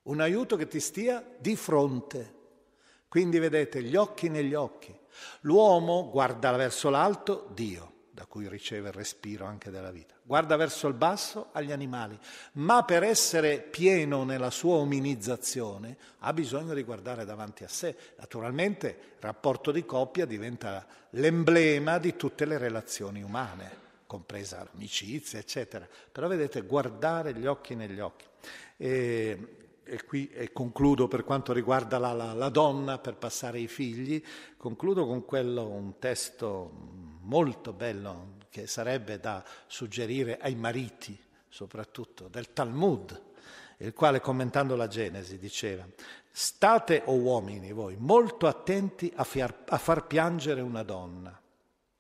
un 0.09 0.21
aiuto 0.21 0.57
che 0.57 0.67
ti 0.67 0.81
stia 0.81 1.25
di 1.39 1.55
fronte. 1.55 2.38
Quindi 3.09 3.39
vedete 3.39 3.83
gli 3.83 3.97
occhi 3.97 4.29
negli 4.29 4.55
occhi. 4.55 4.97
L'uomo 5.41 6.11
guarda 6.11 6.53
verso 6.53 6.91
l'alto, 6.91 7.49
Dio, 7.55 7.93
da 8.11 8.27
cui 8.27 8.49
riceve 8.49 8.89
il 8.89 8.95
respiro 8.95 9.47
anche 9.47 9.71
della 9.71 9.91
vita. 9.91 10.15
Guarda 10.23 10.57
verso 10.57 10.89
il 10.89 10.95
basso, 10.95 11.49
agli 11.53 11.73
animali. 11.73 12.19
Ma 12.53 12.85
per 12.85 13.03
essere 13.03 13.61
pieno 13.61 14.25
nella 14.25 14.51
sua 14.51 14.75
ominizzazione 14.77 15.97
ha 16.19 16.33
bisogno 16.33 16.75
di 16.75 16.83
guardare 16.83 17.25
davanti 17.25 17.65
a 17.65 17.69
sé. 17.69 17.97
Naturalmente 18.19 18.89
il 18.89 19.21
rapporto 19.21 19.71
di 19.71 19.87
coppia 19.87 20.27
diventa 20.27 20.87
l'emblema 21.11 21.99
di 21.99 22.15
tutte 22.15 22.45
le 22.45 22.59
relazioni 22.59 23.23
umane 23.23 23.87
compresa 24.09 24.65
l'amicizia, 24.65 25.39
eccetera. 25.39 25.87
Però 26.11 26.27
vedete, 26.27 26.63
guardare 26.63 27.35
gli 27.35 27.47
occhi 27.47 27.75
negli 27.77 28.01
occhi. 28.01 28.25
E, 28.79 29.68
e 29.89 30.05
qui 30.05 30.29
e 30.29 30.53
concludo 30.53 31.09
per 31.09 31.25
quanto 31.25 31.53
riguarda 31.53 31.99
la, 31.99 32.13
la, 32.13 32.35
la, 32.35 32.49
donna 32.51 32.99
per 32.99 33.17
passare 33.17 33.59
ai 33.59 33.67
figli, 33.67 34.23
concludo 34.57 35.07
con 35.07 35.25
quello, 35.25 35.67
un 35.67 35.99
testo 35.99 36.71
molto 37.23 37.73
bello 37.73 38.37
che 38.51 38.67
sarebbe 38.67 39.19
da 39.19 39.43
suggerire 39.67 40.39
ai 40.39 40.55
mariti, 40.55 41.19
soprattutto 41.49 42.29
del 42.29 42.53
Talmud, 42.53 43.23
il 43.79 43.95
quale 43.95 44.21
commentando 44.21 44.77
la 44.77 44.89
Genesi 44.89 45.39
diceva, 45.39 45.87
state 46.31 47.03
o 47.07 47.13
oh 47.13 47.17
uomini 47.17 47.73
voi 47.73 47.97
molto 47.99 48.47
attenti 48.47 49.11
a, 49.17 49.25
fiar, 49.25 49.65
a 49.69 49.79
far 49.79 50.07
piangere 50.07 50.61
una 50.61 50.83
donna, 50.83 51.41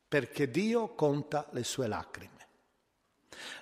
perché 0.06 0.50
Dio 0.50 0.94
conta 0.94 1.46
le 1.52 1.64
sue 1.64 1.86
lacrime. 1.86 2.36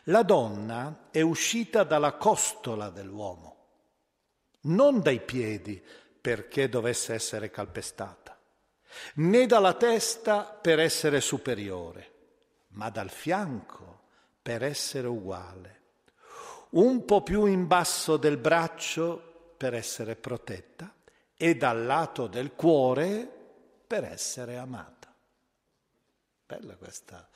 La 0.05 0.23
donna 0.23 1.09
è 1.11 1.21
uscita 1.21 1.85
dalla 1.85 2.15
costola 2.15 2.91
dell'uomo 2.91 3.56
non 4.67 5.01
dai 5.01 5.21
piedi 5.21 5.83
perché 6.21 6.69
dovesse 6.69 7.15
essere 7.15 7.51
calpestata, 7.51 8.39
né 9.15 9.47
dalla 9.47 9.75
testa 9.75 10.43
per 10.45 10.81
essere 10.81 11.21
superiore, 11.21 12.13
ma 12.69 12.91
dal 12.91 13.11
fianco 13.11 14.03
per 14.43 14.63
essere 14.63 15.07
uguale, 15.07 15.81
un 16.71 17.05
po' 17.05 17.23
più 17.23 17.47
in 17.47 17.67
basso 17.67 18.17
del 18.17 18.37
braccio 18.37 19.55
per 19.57 19.75
essere 19.75 20.17
protetta 20.17 20.93
e 21.37 21.57
dal 21.57 21.85
lato 21.85 22.27
del 22.27 22.53
cuore 22.55 23.29
per 23.87 24.05
essere 24.05 24.57
amata. 24.57 25.15
Bella 26.47 26.77
questa 26.77 27.29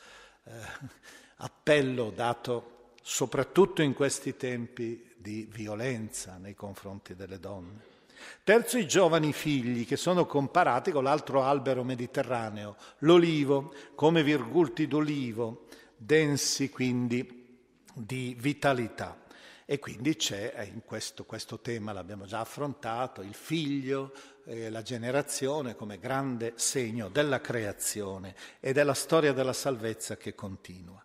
eh, 0.44 0.52
appello 1.36 2.10
dato 2.10 2.92
soprattutto 3.02 3.82
in 3.82 3.94
questi 3.94 4.36
tempi 4.36 5.09
di 5.20 5.46
violenza 5.50 6.36
nei 6.38 6.54
confronti 6.54 7.14
delle 7.14 7.38
donne. 7.38 7.98
Terzo, 8.44 8.78
i 8.78 8.86
giovani 8.86 9.32
figli 9.32 9.86
che 9.86 9.96
sono 9.96 10.26
comparati 10.26 10.90
con 10.90 11.04
l'altro 11.04 11.42
albero 11.42 11.84
mediterraneo, 11.84 12.76
l'olivo, 12.98 13.74
come 13.94 14.22
virgulti 14.22 14.86
d'olivo, 14.86 15.66
densi 15.96 16.70
quindi 16.70 17.58
di 17.92 18.36
vitalità. 18.38 19.18
E 19.64 19.78
quindi 19.78 20.16
c'è 20.16 20.52
eh, 20.56 20.64
in 20.64 20.82
questo, 20.84 21.24
questo 21.24 21.60
tema, 21.60 21.92
l'abbiamo 21.92 22.26
già 22.26 22.40
affrontato, 22.40 23.22
il 23.22 23.34
figlio, 23.34 24.12
eh, 24.44 24.68
la 24.68 24.82
generazione 24.82 25.76
come 25.76 25.98
grande 25.98 26.54
segno 26.56 27.08
della 27.08 27.40
creazione 27.40 28.34
e 28.58 28.72
della 28.72 28.94
storia 28.94 29.32
della 29.32 29.52
salvezza 29.52 30.16
che 30.16 30.34
continua. 30.34 31.02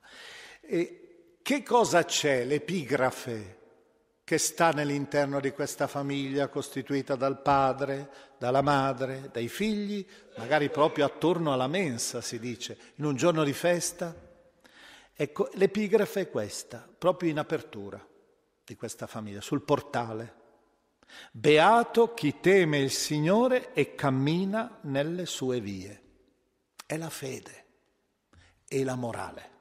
E 0.62 1.38
che 1.44 1.62
cosa 1.62 2.04
c'è? 2.06 2.44
L'epigrafe 2.44 3.65
che 4.26 4.40
sta 4.40 4.72
nell'interno 4.72 5.40
di 5.40 5.52
questa 5.52 5.86
famiglia 5.86 6.48
costituita 6.48 7.16
dal 7.16 7.44
padre, 7.44 8.10
dalla 8.40 8.64
madre, 8.64 9.30
dai 9.32 9.48
figli, 9.48 10.04
magari 10.38 10.72
proprio 10.72 11.06
attorno 11.06 11.54
alla 11.54 11.68
mensa, 11.68 12.22
si 12.22 12.40
dice, 12.40 12.76
in 12.96 13.06
un 13.06 13.16
giorno 13.16 13.44
di 13.44 13.54
festa. 13.54 14.14
Ecco, 15.14 15.50
l'epigrafe 15.54 16.22
è 16.22 16.30
questa, 16.32 16.90
proprio 16.98 17.30
in 17.30 17.38
apertura 17.38 18.04
di 18.66 18.76
questa 18.76 19.06
famiglia, 19.06 19.42
sul 19.42 19.62
portale. 19.62 20.34
Beato 21.32 22.16
chi 22.16 22.40
teme 22.40 22.80
il 22.80 22.92
Signore 22.92 23.74
e 23.74 23.94
cammina 23.94 24.80
nelle 24.82 25.28
sue 25.28 25.62
vie. 25.62 26.02
È 26.84 26.98
la 26.98 27.12
fede 27.12 27.66
e 28.68 28.84
la 28.84 28.96
morale. 28.96 29.55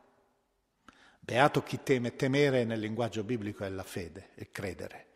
Beato 1.24 1.62
chi 1.62 1.80
teme, 1.82 2.16
temere 2.16 2.64
nel 2.64 2.78
linguaggio 2.78 3.24
biblico 3.24 3.64
è 3.64 3.70
la 3.70 3.82
fede, 3.82 4.32
è 4.34 4.50
credere, 4.52 5.06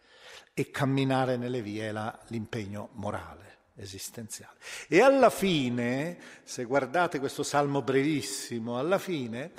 e 0.55 0.71
camminare 0.71 1.37
nelle 1.37 1.61
vie 1.61 1.91
è 1.91 2.13
l'impegno 2.29 2.89
morale, 2.93 3.59
esistenziale. 3.77 4.57
E 4.89 5.03
alla 5.03 5.29
fine, 5.29 6.17
se 6.45 6.65
guardate 6.65 7.19
questo 7.19 7.43
salmo 7.43 7.83
brevissimo, 7.83 8.79
alla 8.79 8.97
fine 8.97 9.53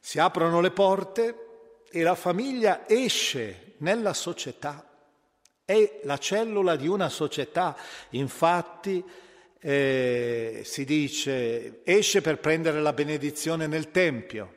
si 0.00 0.18
aprono 0.18 0.62
le 0.62 0.70
porte 0.70 1.84
e 1.90 2.02
la 2.02 2.14
famiglia 2.14 2.88
esce 2.88 3.74
nella 3.80 4.14
società, 4.14 4.90
è 5.66 6.00
la 6.04 6.16
cellula 6.16 6.76
di 6.76 6.88
una 6.88 7.10
società, 7.10 7.76
infatti 8.10 9.04
eh, 9.60 10.62
si 10.64 10.86
dice 10.86 11.84
esce 11.84 12.22
per 12.22 12.38
prendere 12.38 12.80
la 12.80 12.94
benedizione 12.94 13.66
nel 13.66 13.90
Tempio 13.90 14.54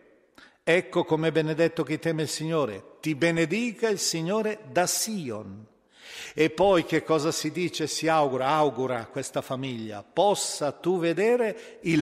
Ecco 0.65 1.03
come 1.03 1.29
benedetto 1.33 1.83
chi 1.83 1.99
teme 1.99 2.21
il 2.21 2.29
Signore, 2.29 2.95
ti 3.01 3.15
benedica 3.15 3.89
il 3.89 3.99
Signore 3.99 4.59
da 4.71 4.87
Sion. 4.87 5.65
E 6.33 6.51
poi 6.51 6.85
che 6.85 7.03
cosa 7.03 7.33
si 7.33 7.51
dice? 7.51 7.85
Si 7.85 8.07
augura, 8.07 8.47
augura 8.47 8.99
a 8.99 9.05
questa 9.07 9.41
famiglia, 9.41 10.03
possa 10.03 10.71
tu 10.71 10.99
vedere 10.99 11.79
il... 11.81 11.99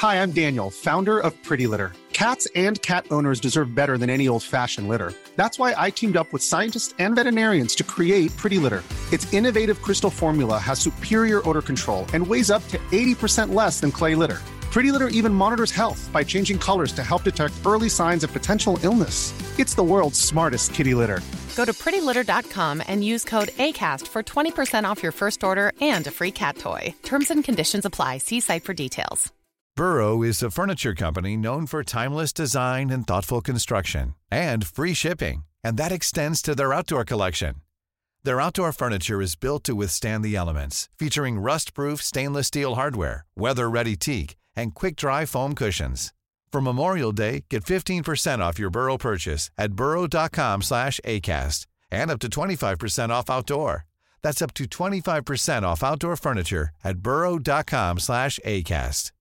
Hi, 0.00 0.22
I'm 0.22 0.30
Daniel, 0.30 0.70
founder 0.70 1.18
of 1.18 1.34
Pretty 1.42 1.66
Litter. 1.66 1.90
Cats 2.12 2.48
and 2.54 2.80
cat 2.80 3.06
owners 3.10 3.40
deserve 3.40 3.74
better 3.74 3.98
than 3.98 4.08
any 4.08 4.28
old-fashioned 4.28 4.86
litter. 4.86 5.12
That's 5.34 5.58
why 5.58 5.74
I 5.76 5.90
teamed 5.90 6.16
up 6.16 6.32
with 6.32 6.44
scientists 6.44 6.94
and 7.00 7.16
veterinarians 7.16 7.74
to 7.74 7.82
create 7.82 8.30
Pretty 8.36 8.58
Litter. 8.58 8.84
Its 9.10 9.26
innovative 9.32 9.82
crystal 9.82 10.10
formula 10.10 10.60
has 10.60 10.78
superior 10.78 11.42
odor 11.48 11.62
control 11.62 12.06
and 12.14 12.24
weighs 12.24 12.52
up 12.52 12.62
to 12.68 12.78
80% 12.92 13.52
less 13.52 13.80
than 13.80 13.90
clay 13.90 14.14
litter. 14.14 14.40
Pretty 14.70 14.92
Litter 14.92 15.08
even 15.08 15.32
monitors 15.32 15.72
health 15.72 16.10
by 16.12 16.22
changing 16.22 16.58
colors 16.58 16.92
to 16.92 17.02
help 17.02 17.22
detect 17.22 17.54
early 17.66 17.88
signs 17.88 18.22
of 18.22 18.32
potential 18.32 18.78
illness. 18.82 19.32
It's 19.58 19.74
the 19.74 19.82
world's 19.82 20.20
smartest 20.20 20.74
kitty 20.74 20.94
litter. 20.94 21.20
Go 21.56 21.64
to 21.64 21.72
prettylitter.com 21.72 22.82
and 22.86 23.04
use 23.04 23.24
code 23.24 23.48
ACAST 23.48 24.06
for 24.06 24.22
20% 24.22 24.84
off 24.84 25.02
your 25.02 25.12
first 25.12 25.42
order 25.42 25.72
and 25.80 26.06
a 26.06 26.10
free 26.10 26.30
cat 26.30 26.56
toy. 26.58 26.94
Terms 27.02 27.30
and 27.30 27.42
conditions 27.42 27.84
apply. 27.84 28.18
See 28.18 28.40
site 28.40 28.62
for 28.62 28.74
details. 28.74 29.32
Burrow 29.74 30.22
is 30.22 30.42
a 30.42 30.50
furniture 30.50 30.94
company 30.94 31.36
known 31.36 31.64
for 31.66 31.84
timeless 31.84 32.32
design 32.32 32.90
and 32.90 33.06
thoughtful 33.06 33.40
construction 33.40 34.16
and 34.30 34.66
free 34.66 34.92
shipping, 34.92 35.44
and 35.62 35.76
that 35.76 35.92
extends 35.92 36.42
to 36.42 36.54
their 36.54 36.72
outdoor 36.72 37.04
collection. 37.04 37.54
Their 38.24 38.40
outdoor 38.40 38.72
furniture 38.72 39.22
is 39.22 39.36
built 39.36 39.62
to 39.64 39.76
withstand 39.76 40.24
the 40.24 40.34
elements, 40.34 40.88
featuring 40.98 41.38
rust-proof 41.38 42.02
stainless 42.02 42.48
steel 42.48 42.74
hardware, 42.74 43.24
weather-ready 43.36 43.94
teak, 43.96 44.36
and 44.58 44.74
quick-dry 44.74 45.24
foam 45.24 45.54
cushions. 45.54 46.12
For 46.52 46.60
Memorial 46.60 47.12
Day, 47.12 47.44
get 47.48 47.64
15% 47.64 48.40
off 48.40 48.58
your 48.58 48.70
Burrow 48.70 48.98
purchase 48.98 49.50
at 49.56 49.72
burrow.com 49.72 50.62
slash 50.62 51.00
ACAST 51.04 51.66
and 51.90 52.10
up 52.10 52.18
to 52.20 52.28
25% 52.28 53.10
off 53.10 53.30
outdoor. 53.30 53.86
That's 54.22 54.42
up 54.42 54.52
to 54.54 54.64
25% 54.64 55.62
off 55.62 55.82
outdoor 55.82 56.16
furniture 56.16 56.70
at 56.84 56.98
burrow.com 56.98 57.98
slash 57.98 58.40
ACAST. 58.44 59.12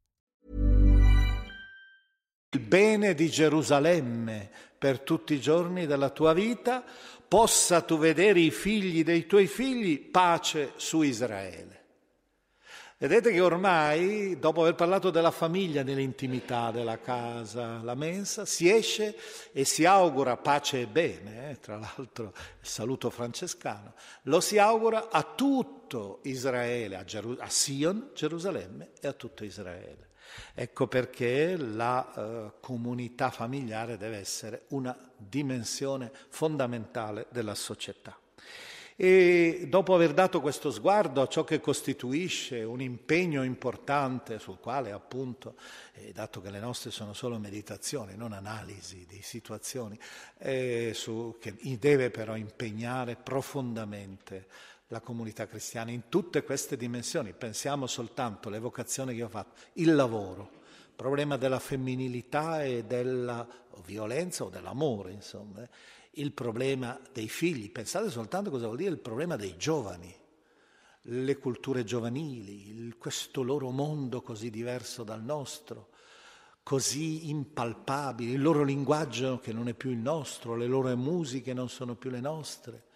Il 2.53 2.61
bene 2.61 3.13
di 3.13 3.29
Gerusalemme 3.29 4.49
per 4.79 5.01
tutti 5.01 5.33
i 5.33 5.41
giorni 5.41 5.85
della 5.85 6.09
tua 6.09 6.33
vita, 6.33 6.81
possa 7.27 7.81
tu 7.81 7.97
vedere 7.97 8.39
i 8.39 8.51
figli 8.51 9.03
dei 9.03 9.25
tuoi 9.25 9.47
figli, 9.47 9.99
pace 9.99 10.71
su 10.77 11.01
Israele. 11.01 11.76
Vedete 12.99 13.31
che 13.31 13.41
ormai, 13.41 14.39
dopo 14.39 14.61
aver 14.61 14.73
parlato 14.73 15.11
della 15.11 15.29
famiglia, 15.29 15.83
dell'intimità, 15.83 16.71
della 16.71 16.99
casa, 16.99 17.79
la 17.83 17.93
mensa, 17.93 18.43
si 18.43 18.71
esce 18.71 19.15
e 19.51 19.65
si 19.65 19.85
augura 19.85 20.35
pace 20.35 20.81
e 20.81 20.87
bene, 20.87 21.51
eh? 21.51 21.59
tra 21.59 21.77
l'altro 21.77 22.33
il 22.59 22.67
saluto 22.67 23.11
francescano, 23.11 23.93
lo 24.23 24.39
si 24.39 24.57
augura 24.57 25.09
a 25.11 25.21
tutto 25.21 26.21
Israele, 26.23 26.95
a, 26.95 27.03
Geru- 27.03 27.39
a 27.39 27.49
Sion, 27.49 28.09
Gerusalemme 28.15 28.93
e 28.99 29.07
a 29.07 29.13
tutto 29.13 29.43
Israele. 29.43 30.09
Ecco 30.55 30.87
perché 30.87 31.55
la 31.55 32.13
eh, 32.15 32.53
comunità 32.59 33.29
familiare 33.29 33.97
deve 33.97 34.17
essere 34.17 34.63
una 34.69 34.97
dimensione 35.15 36.11
fondamentale 36.29 37.27
della 37.29 37.53
società. 37.53 38.17
E 38.99 39.67
dopo 39.69 39.93
aver 39.93 40.11
dato 40.11 40.41
questo 40.41 40.71
sguardo 40.71 41.21
a 41.21 41.27
ciò 41.27 41.43
che 41.43 41.61
costituisce 41.61 42.63
un 42.63 42.81
impegno 42.81 43.43
importante 43.43 44.39
sul 44.39 44.57
quale 44.59 44.91
appunto, 44.91 45.53
eh, 45.93 46.11
dato 46.11 46.41
che 46.41 46.49
le 46.49 46.59
nostre 46.59 46.89
sono 46.89 47.13
solo 47.13 47.37
meditazioni, 47.37 48.15
non 48.15 48.31
analisi 48.31 49.05
di 49.07 49.21
situazioni, 49.21 49.99
eh, 50.39 50.93
su, 50.95 51.37
che 51.39 51.53
deve 51.77 52.09
però 52.09 52.35
impegnare 52.35 53.15
profondamente 53.15 54.47
la 54.87 54.99
comunità 54.99 55.45
cristiana 55.45 55.91
in 55.91 56.09
tutte 56.09 56.41
queste 56.41 56.75
dimensioni. 56.75 57.33
Pensiamo 57.33 57.85
soltanto 57.85 58.47
alle 58.47 58.57
vocazioni 58.57 59.15
che 59.15 59.21
ho 59.21 59.29
fatto, 59.29 59.61
il 59.73 59.93
lavoro, 59.93 60.49
il 60.87 60.95
problema 60.95 61.37
della 61.37 61.59
femminilità 61.59 62.63
e 62.63 62.83
della 62.83 63.47
violenza 63.85 64.43
o 64.43 64.49
dell'amore, 64.49 65.11
insomma. 65.11 65.61
Eh 65.61 65.95
il 66.19 66.31
problema 66.31 66.99
dei 67.11 67.27
figli, 67.27 67.71
pensate 67.71 68.09
soltanto 68.09 68.49
cosa 68.49 68.65
vuol 68.65 68.77
dire 68.77 68.91
il 68.91 68.99
problema 68.99 69.35
dei 69.35 69.55
giovani, 69.57 70.13
le 71.01 71.37
culture 71.37 71.83
giovanili, 71.83 72.69
il, 72.69 72.97
questo 72.97 73.43
loro 73.43 73.69
mondo 73.69 74.21
così 74.21 74.49
diverso 74.49 75.03
dal 75.03 75.23
nostro, 75.23 75.89
così 76.63 77.29
impalpabile, 77.29 78.33
il 78.33 78.41
loro 78.41 78.63
linguaggio 78.63 79.39
che 79.39 79.53
non 79.53 79.67
è 79.67 79.73
più 79.73 79.89
il 79.89 79.99
nostro, 79.99 80.55
le 80.55 80.67
loro 80.67 80.95
musiche 80.97 81.53
non 81.53 81.69
sono 81.69 81.95
più 81.95 82.09
le 82.09 82.19
nostre. 82.19 82.86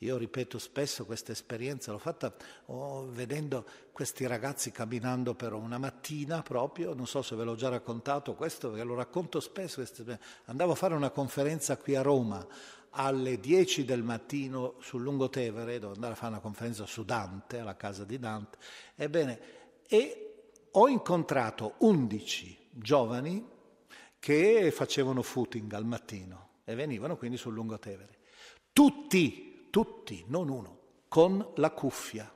Io 0.00 0.18
ripeto 0.18 0.58
spesso 0.58 1.06
questa 1.06 1.32
esperienza, 1.32 1.90
l'ho 1.90 1.98
fatta 1.98 2.34
oh, 2.66 3.06
vedendo 3.08 3.64
questi 3.92 4.26
ragazzi 4.26 4.70
camminando 4.70 5.34
per 5.34 5.54
una 5.54 5.78
mattina 5.78 6.42
proprio, 6.42 6.92
non 6.92 7.06
so 7.06 7.22
se 7.22 7.34
ve 7.34 7.44
l'ho 7.44 7.54
già 7.54 7.70
raccontato 7.70 8.34
questo, 8.34 8.68
perché 8.68 8.84
lo 8.84 8.94
racconto 8.94 9.40
spesso, 9.40 9.82
andavo 10.44 10.72
a 10.72 10.74
fare 10.74 10.94
una 10.94 11.08
conferenza 11.08 11.78
qui 11.78 11.94
a 11.94 12.02
Roma 12.02 12.46
alle 12.90 13.40
10 13.40 13.86
del 13.86 14.02
mattino 14.02 14.74
sul 14.80 15.02
Lungotevere, 15.02 15.78
dovevo 15.78 15.94
andare 15.94 16.12
a 16.12 16.16
fare 16.16 16.32
una 16.32 16.40
conferenza 16.40 16.84
su 16.84 17.02
Dante, 17.04 17.58
alla 17.58 17.76
casa 17.76 18.04
di 18.04 18.18
Dante, 18.18 18.58
ebbene, 18.96 19.40
e 19.88 20.50
ho 20.72 20.88
incontrato 20.88 21.74
11 21.78 22.68
giovani 22.70 23.48
che 24.18 24.70
facevano 24.72 25.22
footing 25.22 25.72
al 25.72 25.86
mattino 25.86 26.48
e 26.64 26.74
venivano 26.74 27.16
quindi 27.16 27.38
sul 27.38 27.54
Lungotevere. 27.54 28.18
Tutti 28.72 29.45
tutti, 29.76 30.24
non 30.28 30.48
uno, 30.48 30.78
con 31.06 31.52
la 31.56 31.70
cuffia, 31.70 32.34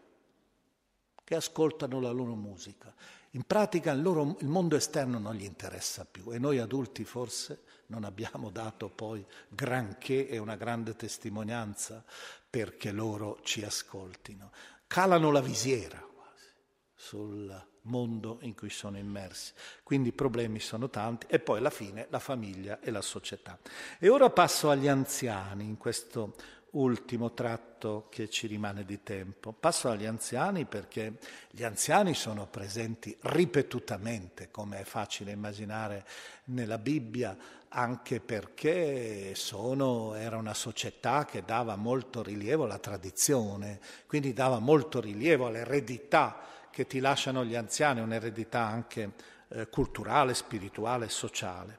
che 1.25 1.35
ascoltano 1.35 1.99
la 1.99 2.11
loro 2.11 2.35
musica. 2.35 2.95
In 3.31 3.45
pratica 3.45 3.93
il, 3.93 4.03
loro, 4.03 4.37
il 4.41 4.47
mondo 4.47 4.77
esterno 4.77 5.19
non 5.19 5.37
gli 5.37 5.45
interessa 5.45 6.05
più 6.05 6.35
e 6.35 6.39
noi 6.39 6.59
adulti 6.59 7.03
forse 7.05 7.63
non 7.87 8.05
abbiamo 8.05 8.51
dato 8.51 8.91
poi 8.91 9.25
granché 9.49 10.29
e 10.29 10.37
una 10.37 10.57
grande 10.57 10.95
testimonianza 10.97 12.05
perché 12.51 12.93
loro 12.93 13.39
ci 13.43 13.65
ascoltino. 13.65 14.51
Calano 14.87 15.31
la 15.31 15.41
visiera 15.41 15.99
quasi 15.99 16.49
sul 16.95 17.69
mondo 17.83 18.39
in 18.43 18.55
cui 18.55 18.69
sono 18.69 18.99
immersi. 18.99 19.55
Quindi 19.83 20.11
i 20.11 20.13
problemi 20.13 20.61
sono 20.61 20.91
tanti 20.91 21.27
e 21.31 21.39
poi 21.39 21.57
alla 21.59 21.71
fine 21.71 22.07
la 22.11 22.19
famiglia 22.19 22.81
e 22.81 22.91
la 22.91 23.01
società. 23.01 23.59
E 23.99 24.11
ora 24.11 24.29
passo 24.29 24.69
agli 24.69 24.89
anziani 24.89 25.65
in 25.65 25.79
questo 25.79 26.35
ultimo 26.73 27.33
tratto 27.33 28.07
che 28.11 28.29
ci 28.29 28.47
rimane 28.47 28.85
di 28.85 29.03
tempo. 29.03 29.53
Passo 29.53 29.89
agli 29.89 30.07
anziani 30.07 30.65
perché 30.65 31.15
gli 31.51 31.65
anziani 31.65 32.15
sono 32.15 32.47
presenti 32.47 33.17
ripetutamente, 33.23 34.51
come 34.51 34.81
è 34.81 34.85
facile 34.85 35.33
immaginare 35.33 36.05
nella 36.45 36.79
Bibbia, 36.79 37.37
anche 37.69 38.21
perché 38.21 39.35
sono, 39.35 40.15
era 40.15 40.37
una 40.37 40.55
società 40.55 41.25
che 41.25 41.45
dava 41.45 41.77
molto 41.77 42.23
rilievo 42.23 42.65
alla 42.65 42.79
tradizione, 42.79 43.81
quindi 44.07 44.33
dava 44.33 44.59
molto 44.59 45.01
rilievo 45.01 45.47
all'eredità 45.47 46.41
che 46.71 46.87
ti 46.87 47.01
lasciano 47.01 47.45
gli 47.45 47.55
anziani, 47.55 48.01
un'eredità 48.01 48.61
anche 48.61 49.13
eh, 49.49 49.69
culturale, 49.69 50.35
spirituale, 50.35 51.09
sociale. 51.09 51.79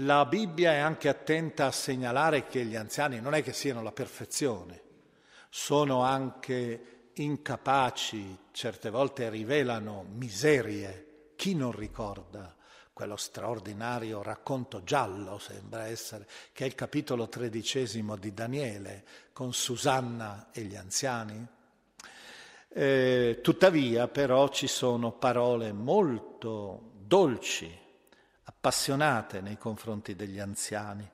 La 0.00 0.26
Bibbia 0.26 0.72
è 0.72 0.76
anche 0.76 1.08
attenta 1.08 1.64
a 1.64 1.72
segnalare 1.72 2.46
che 2.46 2.66
gli 2.66 2.76
anziani 2.76 3.18
non 3.18 3.32
è 3.32 3.42
che 3.42 3.54
siano 3.54 3.82
la 3.82 3.92
perfezione, 3.92 4.82
sono 5.48 6.02
anche 6.02 7.10
incapaci, 7.14 8.36
certe 8.50 8.90
volte 8.90 9.30
rivelano 9.30 10.04
miserie. 10.06 11.30
Chi 11.34 11.54
non 11.54 11.72
ricorda 11.72 12.54
quello 12.92 13.16
straordinario 13.16 14.22
racconto 14.22 14.84
giallo, 14.84 15.38
sembra 15.38 15.86
essere, 15.86 16.26
che 16.52 16.64
è 16.64 16.66
il 16.66 16.74
capitolo 16.74 17.26
tredicesimo 17.28 18.16
di 18.16 18.34
Daniele, 18.34 19.04
con 19.32 19.54
Susanna 19.54 20.50
e 20.52 20.60
gli 20.62 20.76
anziani? 20.76 21.46
Eh, 22.68 23.38
tuttavia 23.42 24.08
però 24.08 24.48
ci 24.48 24.66
sono 24.66 25.12
parole 25.12 25.72
molto 25.72 26.90
dolci 26.98 27.84
appassionate 28.66 29.40
nei 29.40 29.56
confronti 29.56 30.16
degli 30.16 30.40
anziani. 30.40 31.08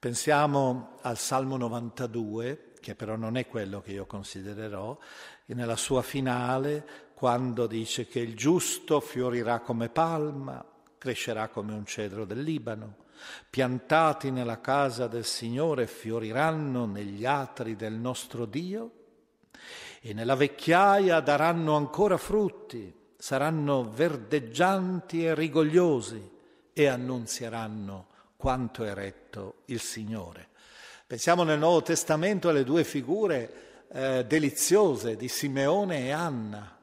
Pensiamo 0.00 0.96
al 1.02 1.16
Salmo 1.16 1.56
92, 1.56 2.72
che 2.80 2.96
però 2.96 3.14
non 3.14 3.36
è 3.36 3.46
quello 3.46 3.80
che 3.80 3.92
io 3.92 4.04
considererò, 4.04 4.98
e 5.46 5.54
nella 5.54 5.76
sua 5.76 6.02
finale, 6.02 6.84
quando 7.14 7.68
dice 7.68 8.08
che 8.08 8.18
il 8.18 8.34
giusto 8.34 8.98
fiorirà 8.98 9.60
come 9.60 9.90
palma, 9.90 10.64
crescerà 10.98 11.46
come 11.46 11.72
un 11.72 11.86
cedro 11.86 12.24
del 12.24 12.42
Libano, 12.42 12.96
piantati 13.48 14.32
nella 14.32 14.60
casa 14.60 15.06
del 15.06 15.24
Signore 15.24 15.86
fioriranno 15.86 16.84
negli 16.84 17.24
atri 17.24 17.76
del 17.76 17.94
nostro 17.94 18.44
Dio 18.44 18.90
e 20.00 20.12
nella 20.14 20.34
vecchiaia 20.34 21.20
daranno 21.20 21.76
ancora 21.76 22.16
frutti, 22.16 22.92
saranno 23.16 23.88
verdeggianti 23.88 25.24
e 25.24 25.34
rigogliosi 25.36 26.36
e 26.78 26.86
annunzieranno 26.86 28.06
quanto 28.36 28.84
è 28.84 28.94
retto 28.94 29.62
il 29.64 29.80
Signore. 29.80 30.46
Pensiamo 31.08 31.42
nel 31.42 31.58
Nuovo 31.58 31.82
Testamento 31.82 32.48
alle 32.48 32.62
due 32.62 32.84
figure 32.84 33.86
eh, 33.88 34.24
deliziose 34.24 35.16
di 35.16 35.26
Simeone 35.26 36.04
e 36.06 36.10
Anna, 36.12 36.78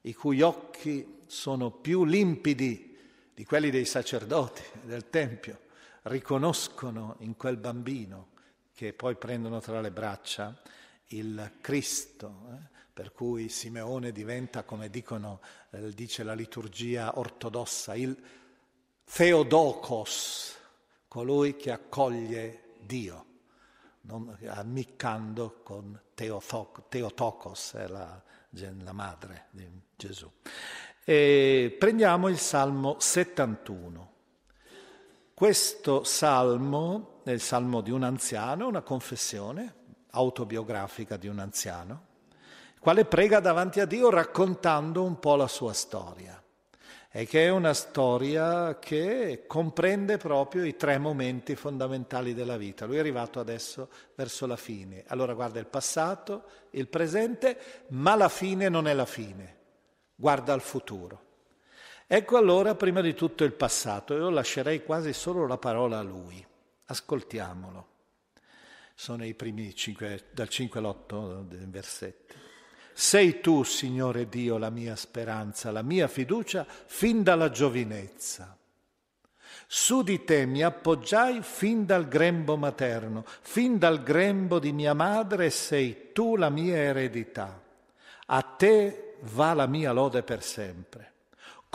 i 0.00 0.14
cui 0.14 0.40
occhi 0.40 1.18
sono 1.26 1.70
più 1.70 2.04
limpidi 2.04 2.98
di 3.32 3.44
quelli 3.44 3.70
dei 3.70 3.84
sacerdoti 3.84 4.62
del 4.82 5.10
Tempio, 5.10 5.60
riconoscono 6.02 7.14
in 7.20 7.36
quel 7.36 7.56
bambino 7.56 8.30
che 8.74 8.94
poi 8.94 9.14
prendono 9.14 9.60
tra 9.60 9.80
le 9.80 9.92
braccia 9.92 10.60
il 11.10 11.52
Cristo, 11.60 12.46
eh? 12.50 12.74
per 12.92 13.12
cui 13.12 13.48
Simeone 13.48 14.10
diventa, 14.10 14.64
come 14.64 14.90
dicono, 14.90 15.40
eh, 15.70 15.94
dice 15.94 16.24
la 16.24 16.34
liturgia 16.34 17.16
ortodossa, 17.16 17.94
il 17.94 18.16
Theodokos, 19.10 20.54
colui 21.08 21.56
che 21.56 21.70
accoglie 21.70 22.74
Dio, 22.80 23.24
non, 24.02 24.36
ammiccando 24.48 25.60
con 25.62 25.98
Teotokos, 26.12 27.72
è 27.74 27.86
la, 27.86 28.22
la 28.50 28.92
madre 28.92 29.46
di 29.50 29.66
Gesù. 29.96 30.30
E 31.02 31.74
prendiamo 31.78 32.28
il 32.28 32.36
Salmo 32.36 32.96
71. 32.98 34.12
Questo 35.32 36.04
salmo 36.04 37.20
è 37.22 37.30
il 37.30 37.40
salmo 37.40 37.80
di 37.80 37.90
un 37.90 38.02
anziano, 38.02 38.66
una 38.66 38.82
confessione 38.82 39.74
autobiografica 40.10 41.16
di 41.16 41.28
un 41.28 41.38
anziano, 41.38 42.06
quale 42.80 43.04
prega 43.04 43.40
davanti 43.40 43.80
a 43.80 43.86
Dio 43.86 44.10
raccontando 44.10 45.02
un 45.02 45.18
po' 45.18 45.36
la 45.36 45.48
sua 45.48 45.72
storia 45.72 46.42
e 47.10 47.26
che 47.26 47.46
è 47.46 47.48
una 47.50 47.72
storia 47.72 48.78
che 48.78 49.44
comprende 49.46 50.16
proprio 50.16 50.64
i 50.64 50.76
tre 50.76 50.98
momenti 50.98 51.54
fondamentali 51.56 52.34
della 52.34 52.56
vita. 52.56 52.84
Lui 52.84 52.96
è 52.96 53.00
arrivato 53.00 53.40
adesso 53.40 53.88
verso 54.14 54.46
la 54.46 54.56
fine. 54.56 55.04
Allora 55.06 55.34
guarda 55.34 55.58
il 55.58 55.66
passato, 55.66 56.44
il 56.70 56.88
presente, 56.88 57.86
ma 57.88 58.14
la 58.14 58.28
fine 58.28 58.68
non 58.68 58.86
è 58.86 58.94
la 58.94 59.06
fine. 59.06 59.56
Guarda 60.14 60.52
al 60.52 60.60
futuro. 60.60 61.24
Ecco 62.06 62.36
allora 62.36 62.74
prima 62.74 63.00
di 63.00 63.14
tutto 63.14 63.44
il 63.44 63.52
passato. 63.52 64.14
Io 64.14 64.30
lascerei 64.30 64.84
quasi 64.84 65.12
solo 65.12 65.46
la 65.46 65.58
parola 65.58 65.98
a 65.98 66.02
lui. 66.02 66.44
Ascoltiamolo. 66.86 67.88
Sono 68.94 69.24
i 69.24 69.34
primi 69.34 69.74
cinque, 69.74 70.26
dal 70.30 70.48
5 70.48 70.80
all'8 70.80 71.66
versetti. 71.68 72.44
Sei 72.98 73.42
tu, 73.42 73.62
Signore 73.62 74.26
Dio, 74.26 74.56
la 74.56 74.70
mia 74.70 74.96
speranza, 74.96 75.70
la 75.70 75.82
mia 75.82 76.08
fiducia 76.08 76.64
fin 76.66 77.22
dalla 77.22 77.50
giovinezza. 77.50 78.56
Su 79.66 80.00
di 80.00 80.24
te 80.24 80.46
mi 80.46 80.62
appoggiai 80.62 81.42
fin 81.42 81.84
dal 81.84 82.08
grembo 82.08 82.56
materno, 82.56 83.26
fin 83.42 83.76
dal 83.76 84.02
grembo 84.02 84.58
di 84.58 84.72
mia 84.72 84.94
madre 84.94 85.50
sei 85.50 86.12
tu 86.14 86.36
la 86.36 86.48
mia 86.48 86.78
eredità. 86.78 87.62
A 88.28 88.40
te 88.40 89.16
va 89.34 89.52
la 89.52 89.66
mia 89.66 89.92
lode 89.92 90.22
per 90.22 90.42
sempre. 90.42 91.12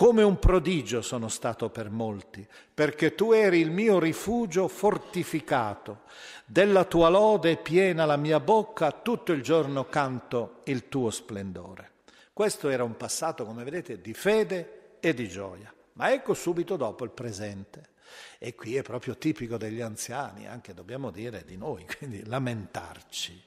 Come 0.01 0.23
un 0.23 0.39
prodigio 0.39 1.03
sono 1.03 1.27
stato 1.27 1.69
per 1.69 1.91
molti, 1.91 2.43
perché 2.73 3.13
tu 3.13 3.33
eri 3.33 3.59
il 3.59 3.69
mio 3.69 3.99
rifugio 3.99 4.67
fortificato. 4.67 5.99
Della 6.43 6.85
tua 6.85 7.07
lode 7.07 7.57
piena 7.57 8.05
la 8.05 8.17
mia 8.17 8.39
bocca, 8.39 8.91
tutto 8.91 9.31
il 9.31 9.43
giorno 9.43 9.85
canto 9.85 10.61
il 10.63 10.89
tuo 10.89 11.11
splendore. 11.11 11.91
Questo 12.33 12.69
era 12.69 12.83
un 12.83 12.97
passato, 12.97 13.45
come 13.45 13.63
vedete, 13.63 14.01
di 14.01 14.15
fede 14.15 14.95
e 14.99 15.13
di 15.13 15.27
gioia. 15.27 15.71
Ma 15.93 16.11
ecco 16.11 16.33
subito 16.33 16.77
dopo 16.77 17.03
il 17.03 17.11
presente. 17.11 17.89
E 18.39 18.55
qui 18.55 18.75
è 18.75 18.81
proprio 18.81 19.17
tipico 19.17 19.57
degli 19.57 19.81
anziani, 19.81 20.47
anche 20.47 20.73
dobbiamo 20.73 21.11
dire 21.11 21.43
di 21.45 21.57
noi, 21.57 21.85
quindi 21.97 22.25
lamentarci. 22.25 23.43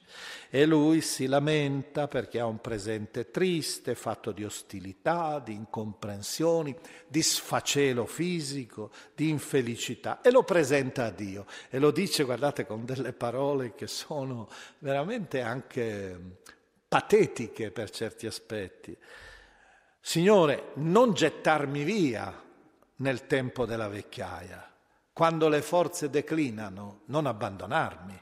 E 0.49 0.65
lui 0.65 1.01
si 1.01 1.25
lamenta 1.25 2.07
perché 2.07 2.39
ha 2.39 2.45
un 2.45 2.61
presente 2.61 3.29
triste, 3.31 3.95
fatto 3.95 4.31
di 4.31 4.43
ostilità, 4.43 5.39
di 5.39 5.53
incomprensioni, 5.53 6.75
di 7.07 7.21
sfacelo 7.21 8.05
fisico, 8.05 8.91
di 9.13 9.29
infelicità, 9.29 10.21
e 10.21 10.31
lo 10.31 10.43
presenta 10.43 11.05
a 11.05 11.11
Dio. 11.11 11.45
E 11.69 11.79
lo 11.79 11.91
dice, 11.91 12.23
guardate, 12.23 12.65
con 12.65 12.85
delle 12.85 13.13
parole 13.13 13.73
che 13.73 13.87
sono 13.87 14.49
veramente 14.79 15.41
anche 15.41 16.17
patetiche 16.87 17.71
per 17.71 17.89
certi 17.89 18.25
aspetti. 18.25 18.95
Signore, 19.99 20.71
non 20.75 21.13
gettarmi 21.13 21.83
via 21.83 22.43
nel 22.97 23.27
tempo 23.27 23.65
della 23.65 23.87
vecchiaia 23.87 24.73
quando 25.15 25.47
le 25.47 25.61
forze 25.61 26.09
declinano, 26.09 27.03
non 27.05 27.25
abbandonarmi. 27.25 28.21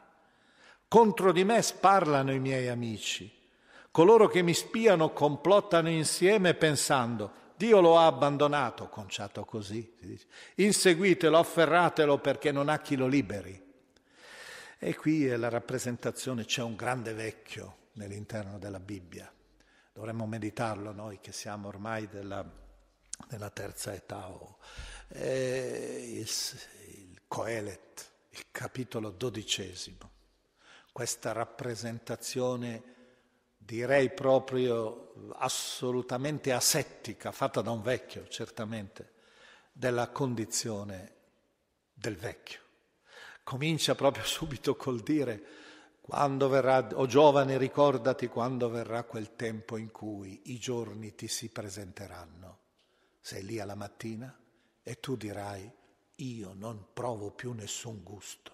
Contro 0.88 1.32
di 1.32 1.44
me 1.44 1.60
sparlano 1.64 2.32
i 2.32 2.38
miei 2.38 2.68
amici. 2.68 3.36
Coloro 3.90 4.28
che 4.28 4.44
mi 4.44 4.54
spiano 4.54 5.12
complottano 5.12 5.90
insieme 5.90 6.54
pensando, 6.54 7.32
Dio 7.56 7.82
lo 7.82 7.98
ha 7.98 8.06
abbandonato, 8.06 8.90
conciato 8.90 9.44
così. 9.44 9.92
Inseguitelo, 10.58 11.36
afferratelo 11.36 12.20
perché 12.20 12.52
non 12.52 12.70
ha 12.70 12.78
chi 12.78 12.96
lo 12.96 13.08
liberi. 13.08 13.60
E 14.78 14.96
qui 14.96 15.26
è 15.26 15.36
la 15.36 15.50
rappresentazione, 15.50 16.46
c'è 16.46 16.62
un 16.62 16.76
grande 16.76 17.14
vecchio 17.14 17.78
nell'interno 17.94 18.60
della 18.60 18.80
Bibbia. 18.80 19.34
Dovremmo 19.92 20.28
meditarlo 20.28 20.92
noi 20.92 21.20
che 21.20 21.32
siamo 21.32 21.70
ormai 21.70 22.08
della, 22.08 22.46
della 23.28 23.50
terza 23.50 23.94
età. 23.94 24.30
Eh, 25.10 26.20
il, 26.20 27.22
Coelet, 27.28 28.12
il 28.30 28.46
capitolo 28.52 29.10
dodicesimo, 29.10 30.12
questa 30.92 31.32
rappresentazione 31.32 32.92
direi 33.58 34.12
proprio 34.12 35.32
assolutamente 35.38 36.52
asettica, 36.52 37.32
fatta 37.32 37.62
da 37.62 37.72
un 37.72 37.82
vecchio 37.82 38.28
certamente, 38.28 39.14
della 39.72 40.10
condizione 40.10 41.16
del 41.94 42.18
vecchio. 42.18 42.60
Comincia 43.44 43.96
proprio 43.96 44.24
subito 44.26 44.76
col 44.76 45.02
dire, 45.02 45.44
quando 46.02 46.50
verrà, 46.50 46.88
o 46.94 47.02
oh 47.02 47.06
giovane 47.06 47.58
ricordati 47.58 48.28
quando 48.28 48.70
verrà 48.70 49.04
quel 49.04 49.36
tempo 49.36 49.78
in 49.78 49.90
cui 49.90 50.52
i 50.52 50.60
giorni 50.60 51.16
ti 51.16 51.28
si 51.28 51.50
presenteranno. 51.50 52.60
Sei 53.26 53.42
lì 53.42 53.58
alla 53.58 53.74
mattina 53.74 54.38
e 54.84 55.00
tu 55.00 55.16
dirai, 55.16 55.72
io 56.16 56.54
non 56.56 56.88
provo 56.92 57.32
più 57.32 57.54
nessun 57.54 58.04
gusto. 58.04 58.52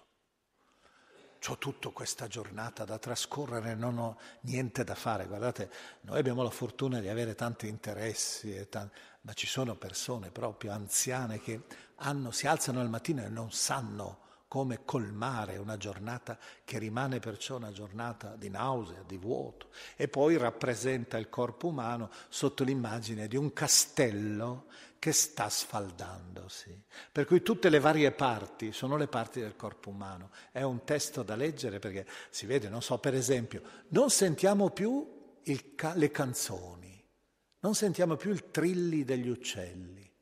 Ho 1.48 1.58
tutta 1.58 1.88
questa 1.88 2.28
giornata 2.28 2.84
da 2.84 2.96
trascorrere, 2.96 3.74
non 3.74 3.98
ho 3.98 4.16
niente 4.42 4.84
da 4.84 4.94
fare. 4.94 5.26
Guardate, 5.26 5.68
noi 6.02 6.20
abbiamo 6.20 6.44
la 6.44 6.50
fortuna 6.50 7.00
di 7.00 7.08
avere 7.08 7.34
tanti 7.34 7.66
interessi, 7.66 8.68
tanti, 8.68 8.96
ma 9.22 9.32
ci 9.32 9.48
sono 9.48 9.74
persone 9.74 10.30
proprio 10.30 10.70
anziane 10.70 11.40
che 11.40 11.64
hanno, 11.96 12.30
si 12.30 12.46
alzano 12.46 12.80
al 12.80 12.88
mattino 12.88 13.24
e 13.24 13.28
non 13.28 13.50
sanno 13.50 14.28
come 14.50 14.80
colmare 14.84 15.58
una 15.58 15.76
giornata 15.76 16.36
che 16.64 16.80
rimane 16.80 17.20
perciò 17.20 17.54
una 17.54 17.70
giornata 17.70 18.34
di 18.34 18.50
nausea, 18.50 19.04
di 19.06 19.16
vuoto, 19.16 19.68
e 19.94 20.08
poi 20.08 20.36
rappresenta 20.36 21.18
il 21.18 21.28
corpo 21.28 21.68
umano 21.68 22.10
sotto 22.28 22.64
l'immagine 22.64 23.28
di 23.28 23.36
un 23.36 23.52
castello 23.52 24.64
che 24.98 25.12
sta 25.12 25.48
sfaldandosi. 25.48 26.82
Per 27.12 27.26
cui 27.26 27.42
tutte 27.42 27.68
le 27.68 27.78
varie 27.78 28.10
parti 28.10 28.72
sono 28.72 28.96
le 28.96 29.06
parti 29.06 29.38
del 29.38 29.54
corpo 29.54 29.90
umano. 29.90 30.30
È 30.50 30.62
un 30.62 30.82
testo 30.82 31.22
da 31.22 31.36
leggere 31.36 31.78
perché 31.78 32.04
si 32.30 32.46
vede, 32.46 32.68
non 32.68 32.82
so, 32.82 32.98
per 32.98 33.14
esempio, 33.14 33.62
non 33.90 34.10
sentiamo 34.10 34.70
più 34.70 35.38
ca- 35.76 35.94
le 35.94 36.10
canzoni, 36.10 37.00
non 37.60 37.76
sentiamo 37.76 38.16
più 38.16 38.32
il 38.32 38.50
trilli 38.50 39.04
degli 39.04 39.28
uccelli, 39.28 40.12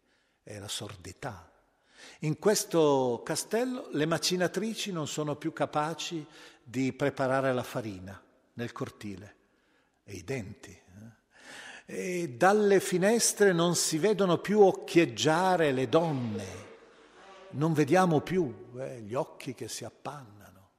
è 0.42 0.58
la 0.58 0.68
sordità 0.68 1.50
in 2.20 2.38
questo 2.38 3.22
castello 3.24 3.88
le 3.92 4.06
macinatrici 4.06 4.92
non 4.92 5.06
sono 5.06 5.36
più 5.36 5.52
capaci 5.52 6.24
di 6.62 6.92
preparare 6.92 7.52
la 7.52 7.62
farina 7.62 8.20
nel 8.54 8.72
cortile 8.72 9.36
e 10.04 10.14
i 10.14 10.24
denti. 10.24 10.70
Eh? 10.70 12.20
E 12.22 12.28
dalle 12.30 12.80
finestre 12.80 13.52
non 13.52 13.74
si 13.74 13.98
vedono 13.98 14.38
più 14.38 14.60
occhieggiare 14.60 15.72
le 15.72 15.88
donne, 15.88 16.66
non 17.50 17.72
vediamo 17.72 18.20
più 18.20 18.70
eh, 18.78 19.00
gli 19.00 19.14
occhi 19.14 19.54
che 19.54 19.68
si 19.68 19.84
appannano. 19.84 20.37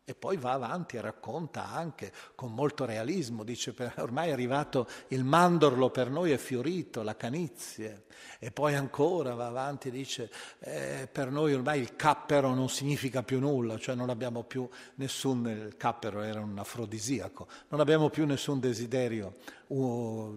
E 0.10 0.16
poi 0.16 0.38
va 0.38 0.54
avanti 0.54 0.98
e 0.98 1.02
racconta 1.02 1.68
anche 1.68 2.12
con 2.34 2.52
molto 2.52 2.84
realismo, 2.84 3.44
dice 3.44 3.76
ormai 3.98 4.30
è 4.30 4.32
arrivato 4.32 4.88
il 5.10 5.24
mandorlo 5.24 5.92
per 5.92 6.10
noi 6.10 6.32
è 6.32 6.38
fiorito, 6.38 7.04
la 7.04 7.16
canizie. 7.16 8.06
E 8.40 8.50
poi 8.50 8.74
ancora 8.74 9.36
va 9.36 9.46
avanti 9.46 9.90
e 9.90 9.92
dice 9.92 10.32
eh, 10.62 11.08
per 11.12 11.30
noi 11.30 11.54
ormai 11.54 11.80
il 11.80 11.96
cappero 11.96 12.56
non 12.56 12.70
significa 12.70 13.22
più 13.22 13.40
nulla, 13.40 13.78
cioè 13.78 13.94
non 13.94 14.10
abbiamo 14.10 14.42
più 14.42 14.68
nessun, 14.96 15.48
il 15.48 15.78
cappero 15.78 16.22
era 16.22 16.40
un 16.40 16.58
afrodisiaco, 16.58 17.48
non 17.68 17.80
abbiamo 17.80 18.10
più 18.10 18.26
nessun 18.26 18.60
desiderio 18.60 19.36
uh, 19.68 20.36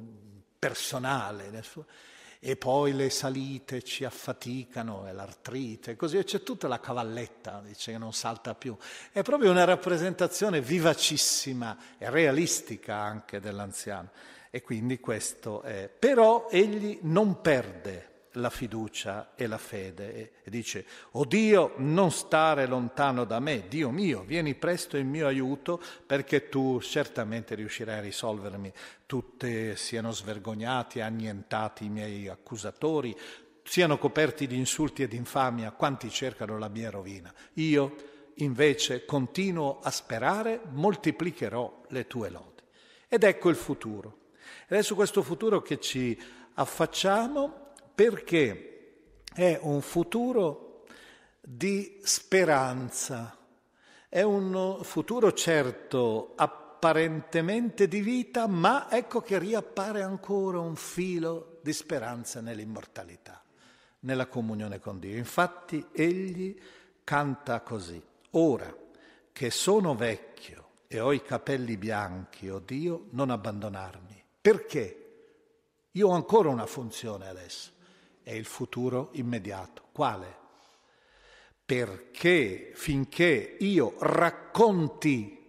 personale. 0.58 1.48
Nessun, 1.48 1.84
e 2.44 2.56
poi 2.56 2.92
le 2.92 3.08
salite 3.08 3.82
ci 3.82 4.04
affaticano 4.04 5.06
e 5.06 5.12
l'artrite, 5.12 5.94
così 5.94 6.20
c'è 6.24 6.42
tutta 6.42 6.66
la 6.66 6.80
cavalletta, 6.80 7.62
dice 7.64 7.92
che 7.92 7.98
non 7.98 8.12
salta 8.12 8.56
più. 8.56 8.76
È 9.12 9.22
proprio 9.22 9.52
una 9.52 9.62
rappresentazione 9.62 10.60
vivacissima 10.60 11.78
e 11.98 12.10
realistica 12.10 12.96
anche 12.96 13.38
dell'anziano. 13.38 14.10
E 14.50 14.60
quindi 14.60 14.98
questo 14.98 15.62
è. 15.62 15.88
Però 15.88 16.48
egli 16.50 16.98
non 17.02 17.40
perde 17.40 18.11
la 18.32 18.50
fiducia 18.50 19.32
e 19.34 19.46
la 19.46 19.58
fede 19.58 20.32
e, 20.42 20.50
dice, 20.50 20.86
oh 21.12 21.24
Dio, 21.24 21.74
non 21.76 22.10
stare 22.10 22.66
lontano 22.66 23.24
da 23.24 23.40
me, 23.40 23.66
Dio 23.68 23.90
mio, 23.90 24.22
vieni 24.22 24.54
presto 24.54 24.96
in 24.96 25.08
mio 25.08 25.26
aiuto 25.26 25.80
perché 26.06 26.48
tu 26.48 26.80
certamente 26.80 27.54
riuscirai 27.54 27.98
a 27.98 28.02
risolvermi, 28.02 28.72
tutte 29.06 29.76
siano 29.76 30.12
svergognati, 30.12 31.00
annientati 31.00 31.84
i 31.84 31.90
miei 31.90 32.28
accusatori, 32.28 33.16
siano 33.64 33.98
coperti 33.98 34.46
di 34.46 34.56
insulti 34.56 35.02
e 35.02 35.08
di 35.08 35.16
infamia 35.16 35.70
quanti 35.72 36.10
cercano 36.10 36.58
la 36.58 36.68
mia 36.68 36.90
rovina. 36.90 37.32
Io 37.54 37.94
invece 38.36 39.04
continuo 39.04 39.80
a 39.82 39.90
sperare, 39.90 40.60
moltiplicherò 40.70 41.82
le 41.88 42.06
tue 42.06 42.30
lodi. 42.30 42.62
Ed 43.08 43.24
ecco 43.24 43.50
il 43.50 43.56
futuro. 43.56 44.18
Ed 44.66 44.78
è 44.78 44.82
su 44.82 44.94
questo 44.94 45.22
futuro 45.22 45.60
che 45.60 45.78
ci 45.78 46.18
affacciamo 46.54 47.61
perché 47.94 48.72
è 49.34 49.58
un 49.62 49.80
futuro 49.80 50.84
di 51.40 52.00
speranza, 52.02 53.36
è 54.08 54.22
un 54.22 54.78
futuro 54.82 55.32
certo 55.32 56.32
apparentemente 56.36 57.88
di 57.88 58.00
vita, 58.00 58.46
ma 58.46 58.90
ecco 58.90 59.20
che 59.20 59.38
riappare 59.38 60.02
ancora 60.02 60.60
un 60.60 60.76
filo 60.76 61.58
di 61.62 61.72
speranza 61.72 62.40
nell'immortalità, 62.40 63.42
nella 64.00 64.26
comunione 64.26 64.78
con 64.78 64.98
Dio. 64.98 65.16
Infatti 65.16 65.86
egli 65.92 66.58
canta 67.04 67.60
così, 67.60 68.02
ora 68.30 68.74
che 69.32 69.50
sono 69.50 69.94
vecchio 69.94 70.68
e 70.86 71.00
ho 71.00 71.12
i 71.12 71.22
capelli 71.22 71.76
bianchi, 71.76 72.50
o 72.50 72.56
oh 72.56 72.58
Dio, 72.58 73.06
non 73.10 73.30
abbandonarmi. 73.30 74.22
Perché? 74.40 74.98
Io 75.92 76.08
ho 76.08 76.12
ancora 76.12 76.48
una 76.48 76.66
funzione 76.66 77.28
adesso 77.28 77.80
è 78.22 78.32
il 78.32 78.44
futuro 78.44 79.10
immediato. 79.12 79.84
Quale? 79.92 80.36
Perché 81.64 82.72
finché 82.74 83.56
io 83.60 83.94
racconti 84.00 85.40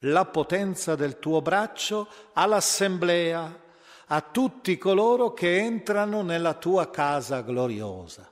la 0.00 0.24
potenza 0.24 0.94
del 0.94 1.18
tuo 1.18 1.40
braccio 1.42 2.08
all'assemblea, 2.32 3.60
a 4.06 4.20
tutti 4.20 4.76
coloro 4.76 5.32
che 5.32 5.58
entrano 5.58 6.22
nella 6.22 6.54
tua 6.54 6.90
casa 6.90 7.40
gloriosa. 7.40 8.30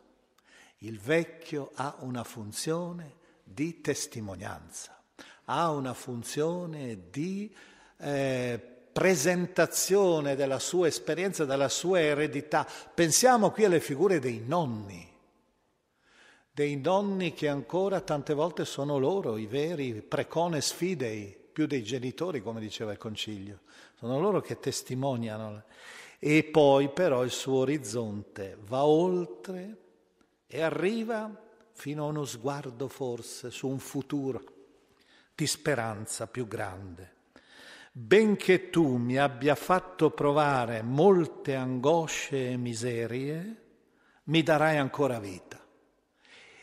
Il 0.79 0.99
vecchio 0.99 1.71
ha 1.75 1.97
una 2.01 2.25
funzione 2.25 3.17
di 3.43 3.81
testimonianza, 3.81 5.03
ha 5.45 5.71
una 5.71 5.95
funzione 5.95 7.09
di 7.11 7.55
eh, 7.99 8.80
presentazione 9.01 10.37
della 10.37 10.59
sua 10.59 10.87
esperienza, 10.87 11.47
della 11.47 11.71
sua 11.71 12.01
eredità. 12.01 12.67
Pensiamo 12.95 13.51
qui 13.51 13.65
alle 13.65 13.81
figure 13.81 14.19
dei 14.19 14.43
nonni, 14.47 15.11
dei 16.53 16.77
nonni 16.77 17.33
che 17.33 17.49
ancora 17.49 18.03
tante 18.03 18.35
volte 18.35 18.67
sono 18.67 18.99
loro 18.99 19.39
i 19.39 19.47
veri 19.47 20.03
precones 20.03 20.73
fidei, 20.73 21.35
più 21.51 21.67
dei 21.67 21.83
genitori, 21.83 22.43
come 22.43 22.61
diceva 22.61 22.93
il 22.93 22.99
concilio. 22.99 23.61
Sono 23.95 24.21
loro 24.21 24.43
che 24.43 24.61
testimoniano. 24.61 25.63
E 26.19 26.45
poi 26.45 26.91
però 26.91 27.25
il 27.25 27.31
suo 27.31 27.61
orizzonte 27.61 28.59
va 28.67 28.85
oltre 28.85 29.79
e 30.47 30.61
arriva 30.61 31.35
fino 31.73 32.05
a 32.05 32.09
uno 32.09 32.27
sguardo 32.27 32.87
forse 32.87 33.51
su 33.51 33.67
un 33.67 33.79
futuro 33.79 34.43
di 35.35 35.47
speranza 35.47 36.27
più 36.27 36.47
grande. 36.47 37.20
Benché 37.93 38.71
tu 38.71 38.97
mi 38.97 39.19
abbia 39.19 39.57
fatto 39.57 40.11
provare 40.11 40.81
molte 40.83 41.57
angosce 41.57 42.51
e 42.51 42.57
miserie, 42.57 43.57
mi 44.25 44.45
darai 44.45 44.77
ancora 44.77 45.19
vita. 45.19 45.59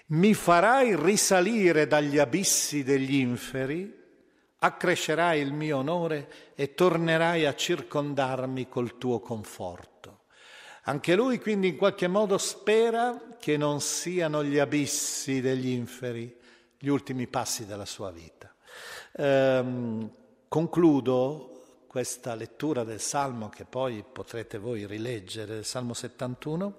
Mi 0.08 0.34
farai 0.34 0.96
risalire 0.96 1.86
dagli 1.86 2.18
abissi 2.18 2.82
degli 2.84 3.16
inferi, 3.16 3.94
accrescerai 4.60 5.42
il 5.42 5.52
mio 5.52 5.80
onore 5.80 6.54
e 6.56 6.74
tornerai 6.74 7.46
a 7.46 7.54
circondarmi 7.54 8.70
col 8.70 8.98
tuo 8.98 9.20
conforto. 9.20 10.22
Anche 10.84 11.14
lui 11.16 11.40
quindi 11.42 11.68
in 11.68 11.76
qualche 11.76 12.08
modo 12.08 12.38
spera 12.38 13.36
che 13.38 13.58
non 13.58 13.82
siano 13.82 14.46
gli 14.46 14.58
abissi 14.58 15.42
degli 15.42 15.68
inferi 15.68 16.34
gli 16.80 16.88
ultimi 16.88 17.28
passi 17.28 17.66
della 17.66 17.86
sua 17.86 18.12
vita. 18.12 18.56
Ehm, 19.18 20.10
concludo 20.48 21.86
questa 21.88 22.36
lettura 22.36 22.84
del 22.84 23.00
Salmo 23.00 23.50
che 23.50 23.66
poi 23.66 24.04
potrete 24.10 24.58
voi 24.58 24.86
rileggere, 24.86 25.58
il 25.58 25.66
Salmo 25.66 25.94
71, 25.94 26.76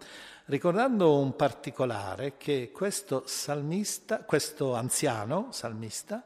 ricordando 0.46 1.18
un 1.18 1.34
particolare 1.34 2.36
che 2.36 2.70
questo 2.72 3.24
salmista, 3.26 4.24
questo 4.24 4.74
anziano 4.74 5.48
salmista, 5.50 6.24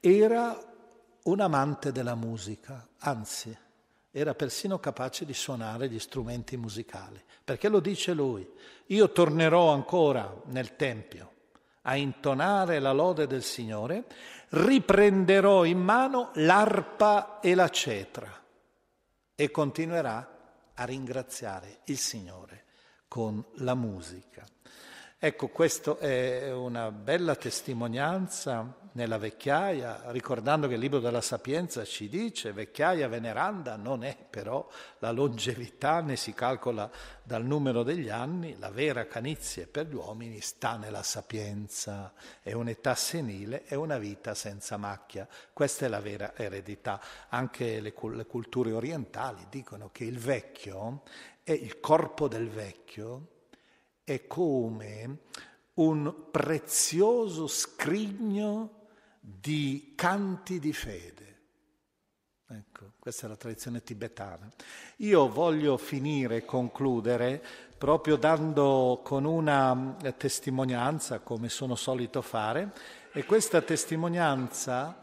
era 0.00 0.56
un 1.24 1.40
amante 1.40 1.92
della 1.92 2.14
musica, 2.14 2.86
anzi 2.98 3.56
era 4.10 4.34
persino 4.34 4.78
capace 4.78 5.24
di 5.24 5.34
suonare 5.34 5.88
gli 5.88 5.98
strumenti 5.98 6.56
musicali, 6.56 7.22
perché 7.44 7.68
lo 7.68 7.80
dice 7.80 8.12
lui, 8.14 8.48
io 8.86 9.12
tornerò 9.12 9.72
ancora 9.72 10.42
nel 10.46 10.76
Tempio 10.76 11.32
a 11.88 11.96
intonare 11.96 12.80
la 12.80 12.92
lode 12.92 13.26
del 13.26 13.42
Signore, 13.42 14.04
riprenderò 14.50 15.64
in 15.64 15.78
mano 15.78 16.30
l'arpa 16.34 17.40
e 17.40 17.54
la 17.54 17.70
cetra 17.70 18.30
e 19.34 19.50
continuerà 19.50 20.36
a 20.74 20.84
ringraziare 20.84 21.80
il 21.84 21.96
Signore 21.96 22.64
con 23.08 23.42
la 23.56 23.74
musica. 23.74 24.44
Ecco, 25.20 25.48
questa 25.48 25.98
è 25.98 26.52
una 26.52 26.92
bella 26.92 27.34
testimonianza 27.34 28.88
nella 28.92 29.18
vecchiaia, 29.18 30.12
ricordando 30.12 30.68
che 30.68 30.74
il 30.74 30.80
libro 30.80 31.00
della 31.00 31.20
Sapienza 31.20 31.84
ci 31.84 32.08
dice 32.08 32.52
vecchiaia 32.52 33.08
veneranda 33.08 33.74
non 33.74 34.04
è 34.04 34.16
però 34.16 34.64
la 35.00 35.10
longevità, 35.10 36.00
ne 36.02 36.14
si 36.14 36.32
calcola 36.34 36.88
dal 37.24 37.44
numero 37.44 37.82
degli 37.82 38.10
anni, 38.10 38.56
la 38.60 38.70
vera 38.70 39.08
canizie 39.08 39.66
per 39.66 39.88
gli 39.88 39.94
uomini 39.94 40.40
sta 40.40 40.76
nella 40.76 41.02
sapienza, 41.02 42.12
è 42.40 42.52
un'età 42.52 42.94
senile, 42.94 43.64
è 43.64 43.74
una 43.74 43.98
vita 43.98 44.34
senza 44.34 44.76
macchia, 44.76 45.26
questa 45.52 45.86
è 45.86 45.88
la 45.88 46.00
vera 46.00 46.36
eredità. 46.36 47.02
Anche 47.30 47.80
le, 47.80 47.92
le 47.92 48.24
culture 48.24 48.70
orientali 48.70 49.46
dicono 49.50 49.90
che 49.90 50.04
il 50.04 50.20
vecchio 50.20 51.02
è 51.42 51.50
il 51.50 51.80
corpo 51.80 52.28
del 52.28 52.48
vecchio, 52.48 53.37
è 54.08 54.26
come 54.26 55.18
un 55.74 56.30
prezioso 56.30 57.46
scrigno 57.46 58.86
di 59.20 59.92
canti 59.94 60.58
di 60.58 60.72
fede. 60.72 61.26
Ecco, 62.48 62.92
questa 62.98 63.26
è 63.26 63.28
la 63.28 63.36
tradizione 63.36 63.82
tibetana. 63.82 64.48
Io 64.98 65.28
voglio 65.28 65.76
finire 65.76 66.46
concludere 66.46 67.44
proprio 67.76 68.16
dando 68.16 69.02
con 69.04 69.26
una 69.26 69.96
testimonianza, 70.16 71.18
come 71.18 71.50
sono 71.50 71.74
solito 71.74 72.22
fare, 72.22 72.72
e 73.12 73.26
questa 73.26 73.60
testimonianza 73.60 75.00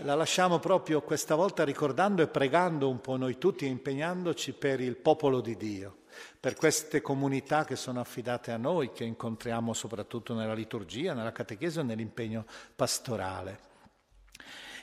la 0.00 0.14
lasciamo 0.14 0.58
proprio 0.58 1.02
questa 1.02 1.34
volta 1.34 1.64
ricordando 1.64 2.22
e 2.22 2.28
pregando 2.28 2.88
un 2.88 3.00
po' 3.00 3.16
noi 3.16 3.38
tutti, 3.38 3.66
impegnandoci 3.66 4.52
per 4.52 4.80
il 4.80 4.96
popolo 4.96 5.40
di 5.40 5.56
Dio 5.56 5.98
per 6.38 6.54
queste 6.54 7.00
comunità 7.00 7.64
che 7.64 7.76
sono 7.76 8.00
affidate 8.00 8.52
a 8.52 8.56
noi, 8.56 8.92
che 8.92 9.04
incontriamo 9.04 9.72
soprattutto 9.72 10.34
nella 10.34 10.54
liturgia, 10.54 11.12
nella 11.12 11.32
catechesi 11.32 11.80
e 11.80 11.82
nell'impegno 11.82 12.44
pastorale. 12.74 13.74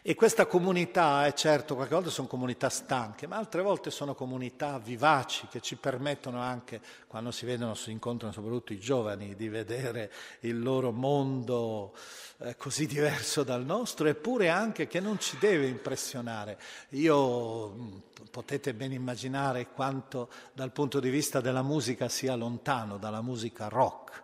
E 0.05 0.15
questa 0.15 0.47
comunità, 0.47 1.25
è 1.25 1.31
certo, 1.31 1.75
qualche 1.75 1.93
volta 1.93 2.09
sono 2.09 2.27
comunità 2.27 2.67
stanche, 2.67 3.25
ma 3.25 3.37
altre 3.37 3.61
volte 3.61 3.89
sono 3.89 4.13
comunità 4.13 4.77
vivaci 4.77 5.47
che 5.47 5.61
ci 5.61 5.77
permettono 5.77 6.41
anche, 6.41 6.81
quando 7.07 7.31
si 7.31 7.45
vedono, 7.45 7.73
si 7.73 7.89
incontrano 7.91 8.33
soprattutto 8.33 8.73
i 8.73 8.79
giovani, 8.79 9.33
di 9.33 9.47
vedere 9.47 10.11
il 10.41 10.61
loro 10.61 10.91
mondo 10.91 11.95
eh, 12.39 12.57
così 12.57 12.85
diverso 12.85 13.43
dal 13.43 13.63
nostro, 13.63 14.09
eppure 14.09 14.49
anche 14.49 14.87
che 14.87 14.99
non 14.99 15.19
ci 15.19 15.37
deve 15.37 15.67
impressionare. 15.67 16.59
Io 16.89 18.01
potete 18.29 18.73
ben 18.73 18.91
immaginare 18.91 19.69
quanto 19.69 20.27
dal 20.51 20.73
punto 20.73 20.99
di 20.99 21.09
vista 21.09 21.39
della 21.39 21.63
musica 21.63 22.09
sia 22.09 22.35
lontano 22.35 22.97
dalla 22.97 23.21
musica 23.21 23.69
rock 23.69 24.22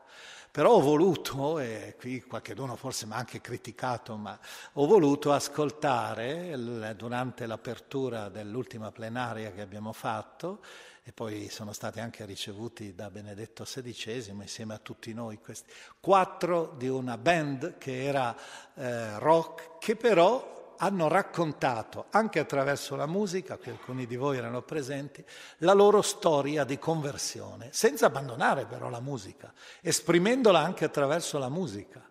però 0.60 0.74
ho 0.74 0.82
voluto, 0.82 1.58
e 1.60 1.96
qui 1.98 2.22
qualcuno 2.22 2.76
forse 2.76 3.06
mi 3.06 3.14
ha 3.14 3.16
anche 3.16 3.40
criticato, 3.40 4.18
ma 4.18 4.38
ho 4.74 4.86
voluto 4.88 5.32
ascoltare 5.32 6.54
durante 6.98 7.46
l'apertura 7.46 8.28
dell'ultima 8.28 8.92
plenaria 8.92 9.54
che 9.54 9.62
abbiamo 9.62 9.94
fatto, 9.94 10.60
e 11.02 11.14
poi 11.14 11.48
sono 11.48 11.72
stati 11.72 12.02
anche 12.02 12.26
ricevuti 12.26 12.94
da 12.94 13.10
Benedetto 13.10 13.64
XVI 13.64 14.32
insieme 14.32 14.74
a 14.74 14.80
tutti 14.80 15.14
noi, 15.14 15.40
questi 15.40 15.72
quattro 16.02 16.74
di 16.76 16.90
una 16.90 17.18
band 17.18 17.78
che 17.78 18.04
era 18.04 18.36
eh, 18.74 19.18
rock, 19.18 19.78
che 19.80 19.96
però 19.96 20.59
hanno 20.82 21.08
raccontato, 21.08 22.06
anche 22.12 22.40
attraverso 22.40 22.96
la 22.96 23.06
musica, 23.06 23.58
che 23.58 23.70
alcuni 23.70 24.06
di 24.06 24.16
voi 24.16 24.38
erano 24.38 24.62
presenti, 24.62 25.24
la 25.60 25.74
loro 25.74 26.02
storia 26.02 26.64
di 26.64 26.78
conversione, 26.78 27.70
senza 27.72 28.06
abbandonare 28.06 28.66
però 28.66 28.90
la 28.90 29.02
musica, 29.02 29.54
esprimendola 29.82 30.60
anche 30.60 30.86
attraverso 30.86 31.38
la 31.38 31.50
musica. 31.50 32.02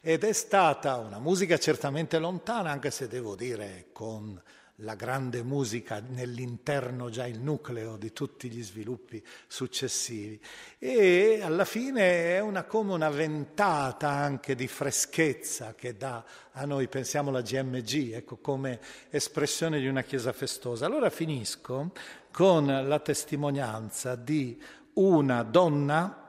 Ed 0.00 0.22
è 0.22 0.32
stata 0.32 0.96
una 0.96 1.18
musica 1.18 1.58
certamente 1.58 2.18
lontana, 2.18 2.70
anche 2.70 2.90
se 2.90 3.08
devo 3.08 3.34
dire 3.34 3.86
con 3.92 4.40
la 4.78 4.94
grande 4.94 5.42
musica 5.44 6.02
nell'interno 6.04 7.08
già 7.08 7.26
il 7.26 7.38
nucleo 7.38 7.96
di 7.96 8.12
tutti 8.12 8.50
gli 8.50 8.62
sviluppi 8.62 9.22
successivi 9.46 10.40
e 10.78 11.40
alla 11.42 11.64
fine 11.64 12.34
è 12.34 12.40
una, 12.40 12.64
come 12.64 12.92
una 12.92 13.10
ventata 13.10 14.08
anche 14.08 14.56
di 14.56 14.66
freschezza 14.66 15.74
che 15.74 15.96
dà 15.96 16.24
a 16.52 16.64
noi, 16.66 16.88
pensiamo 16.88 17.30
alla 17.30 17.42
GMG, 17.42 18.12
ecco, 18.14 18.36
come 18.36 18.80
espressione 19.10 19.78
di 19.78 19.86
una 19.86 20.02
chiesa 20.02 20.32
festosa. 20.32 20.86
Allora 20.86 21.10
finisco 21.10 21.92
con 22.30 22.66
la 22.66 22.98
testimonianza 22.98 24.16
di 24.16 24.60
una 24.94 25.42
donna 25.42 26.28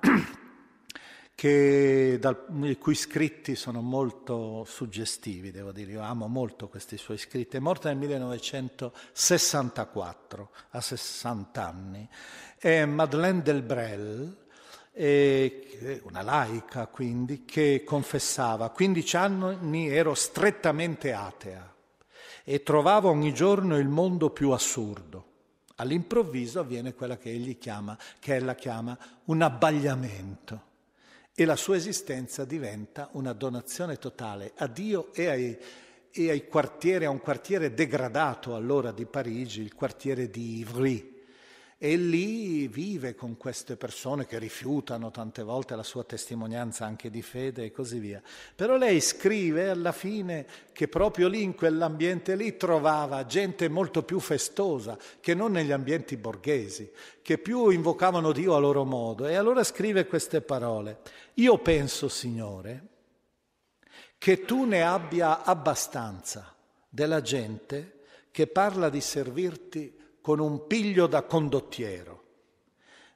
dal, 1.36 2.46
i 2.64 2.78
cui 2.78 2.96
scritti 2.96 3.56
sono 3.56 3.82
molto 3.82 4.64
suggestivi, 4.64 5.52
devo 5.52 5.74
dire, 5.74 5.92
io 5.92 6.02
amo 6.02 6.28
molto 6.28 6.70
questi 6.70 6.96
suoi 6.98 7.18
scritti. 7.18 7.58
È 7.58 7.60
morta 7.60 7.90
nel 7.90 7.98
1964, 7.98 10.50
a 10.70 10.80
60 10.80 11.68
anni. 11.68 12.08
È 12.58 12.86
Madeleine 12.86 13.42
Delbrel, 13.42 14.44
una 16.04 16.22
laica 16.22 16.88
quindi, 16.88 17.44
che 17.44 17.84
confessava, 17.86 18.64
a 18.66 18.70
15 18.70 19.18
anni 19.18 19.90
ero 19.90 20.14
strettamente 20.14 21.12
atea 21.12 21.70
e 22.46 22.64
trovavo 22.64 23.10
ogni 23.10 23.34
giorno 23.34 23.78
il 23.78 23.90
mondo 23.90 24.30
più 24.30 24.52
assurdo. 24.52 25.34
All'improvviso 25.78 26.62
avviene 26.62 26.94
quella 26.94 27.18
che 27.18 27.30
egli 27.30 27.58
chiama, 27.58 27.98
che 28.20 28.36
ella 28.36 28.56
chiama 28.56 28.98
un 29.26 29.42
abbagliamento 29.42 30.72
e 31.38 31.44
la 31.44 31.58
sua 31.58 31.76
esistenza 31.76 32.46
diventa 32.46 33.10
una 33.14 33.34
donazione 33.34 33.98
totale 33.98 34.54
a 34.56 34.68
Dio 34.68 35.14
e 35.14 35.28
ai, 35.28 35.58
e 36.10 36.30
ai 36.30 36.48
quartieri, 36.48 37.04
a 37.04 37.10
un 37.10 37.20
quartiere 37.20 37.74
degradato 37.74 38.56
allora 38.56 38.94
di 38.94 39.06
Parigi, 39.06 39.62
il 39.62 39.76
quartiere 39.76 40.30
di 40.30 40.60
Ivry. 40.60 41.15
E 41.78 41.98
lì 41.98 42.68
vive 42.68 43.16
con 43.16 43.36
queste 43.36 43.76
persone 43.76 44.26
che 44.26 44.40
rifiutano 44.40 45.12
tante 45.12 45.44
volte 45.44 45.76
la 45.76 45.84
sua 45.84 46.06
testimonianza 46.06 46.86
anche 46.86 47.10
di 47.10 47.22
fede 47.22 47.66
e 47.66 47.72
così 47.72 48.00
via. 48.00 48.22
Però 48.56 48.78
lei 48.78 49.02
scrive 49.02 49.70
alla 49.70 49.92
fine 49.92 50.48
che 50.72 50.88
proprio 50.88 51.28
lì, 51.28 51.44
in 51.44 51.54
quell'ambiente 51.54 52.36
lì, 52.38 52.56
trovava 52.56 53.26
gente 53.26 53.68
molto 53.68 54.04
più 54.04 54.20
festosa 54.22 54.98
che 55.20 55.34
non 55.34 55.52
negli 55.52 55.74
ambienti 55.74 56.16
borghesi, 56.16 56.90
che 57.22 57.38
più 57.38 57.70
invocavano 57.70 58.32
Dio 58.32 58.56
a 58.56 58.60
loro 58.60 58.86
modo. 58.86 59.28
E 59.28 59.36
allora 59.36 59.64
scrive 59.64 60.08
queste 60.08 60.40
parole. 60.40 61.00
Io 61.36 61.58
penso, 61.58 62.08
Signore, 62.08 62.88
che 64.18 64.46
tu 64.46 64.64
ne 64.64 64.82
abbia 64.82 65.44
abbastanza 65.44 66.56
della 66.88 67.22
gente 67.22 68.00
che 68.32 68.48
parla 68.48 68.90
di 68.90 69.02
servirti 69.02 70.04
con 70.26 70.40
un 70.40 70.66
piglio 70.66 71.06
da 71.06 71.22
condottiero, 71.22 72.24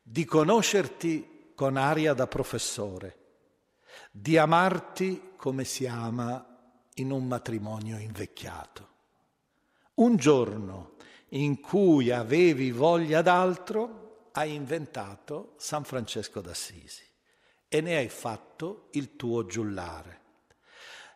di 0.04 0.26
conoscerti 0.26 1.54
con 1.56 1.76
aria 1.76 2.14
da 2.14 2.28
professore, 2.28 3.18
di 4.12 4.38
amarti 4.38 5.32
come 5.36 5.64
si 5.64 5.88
ama 5.88 6.46
in 6.94 7.10
un 7.10 7.26
matrimonio 7.26 7.98
invecchiato. 7.98 8.88
Un 9.96 10.18
giorno 10.18 10.98
in 11.30 11.60
cui 11.60 12.12
avevi 12.12 12.70
voglia 12.70 13.24
d'altro, 13.24 14.28
hai 14.34 14.54
inventato 14.54 15.56
San 15.58 15.86
Francesco 15.86 16.42
d'Assisi 16.42 17.06
e 17.68 17.82
ne 17.82 17.98
hai 17.98 18.10
fatto 18.10 18.90
il 18.92 19.16
tuo 19.16 19.48
giullare. 19.48 20.19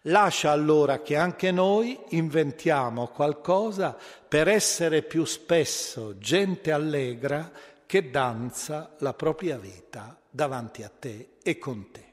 Lascia 0.08 0.52
allora 0.52 1.02
che 1.02 1.16
anche 1.16 1.52
noi 1.52 1.98
inventiamo 2.10 3.08
qualcosa 3.08 3.98
per 4.28 4.50
essere 4.50 5.02
più 5.02 5.24
spesso 5.24 6.18
gente 6.18 6.74
allegra 6.74 7.50
che 7.86 8.10
danza 8.10 8.96
la 9.00 9.14
propria 9.14 9.58
vita 9.58 10.20
davanti 10.30 10.84
a 10.84 10.90
te 10.90 11.36
e 11.42 11.58
con 11.58 11.90
te. 11.92 12.13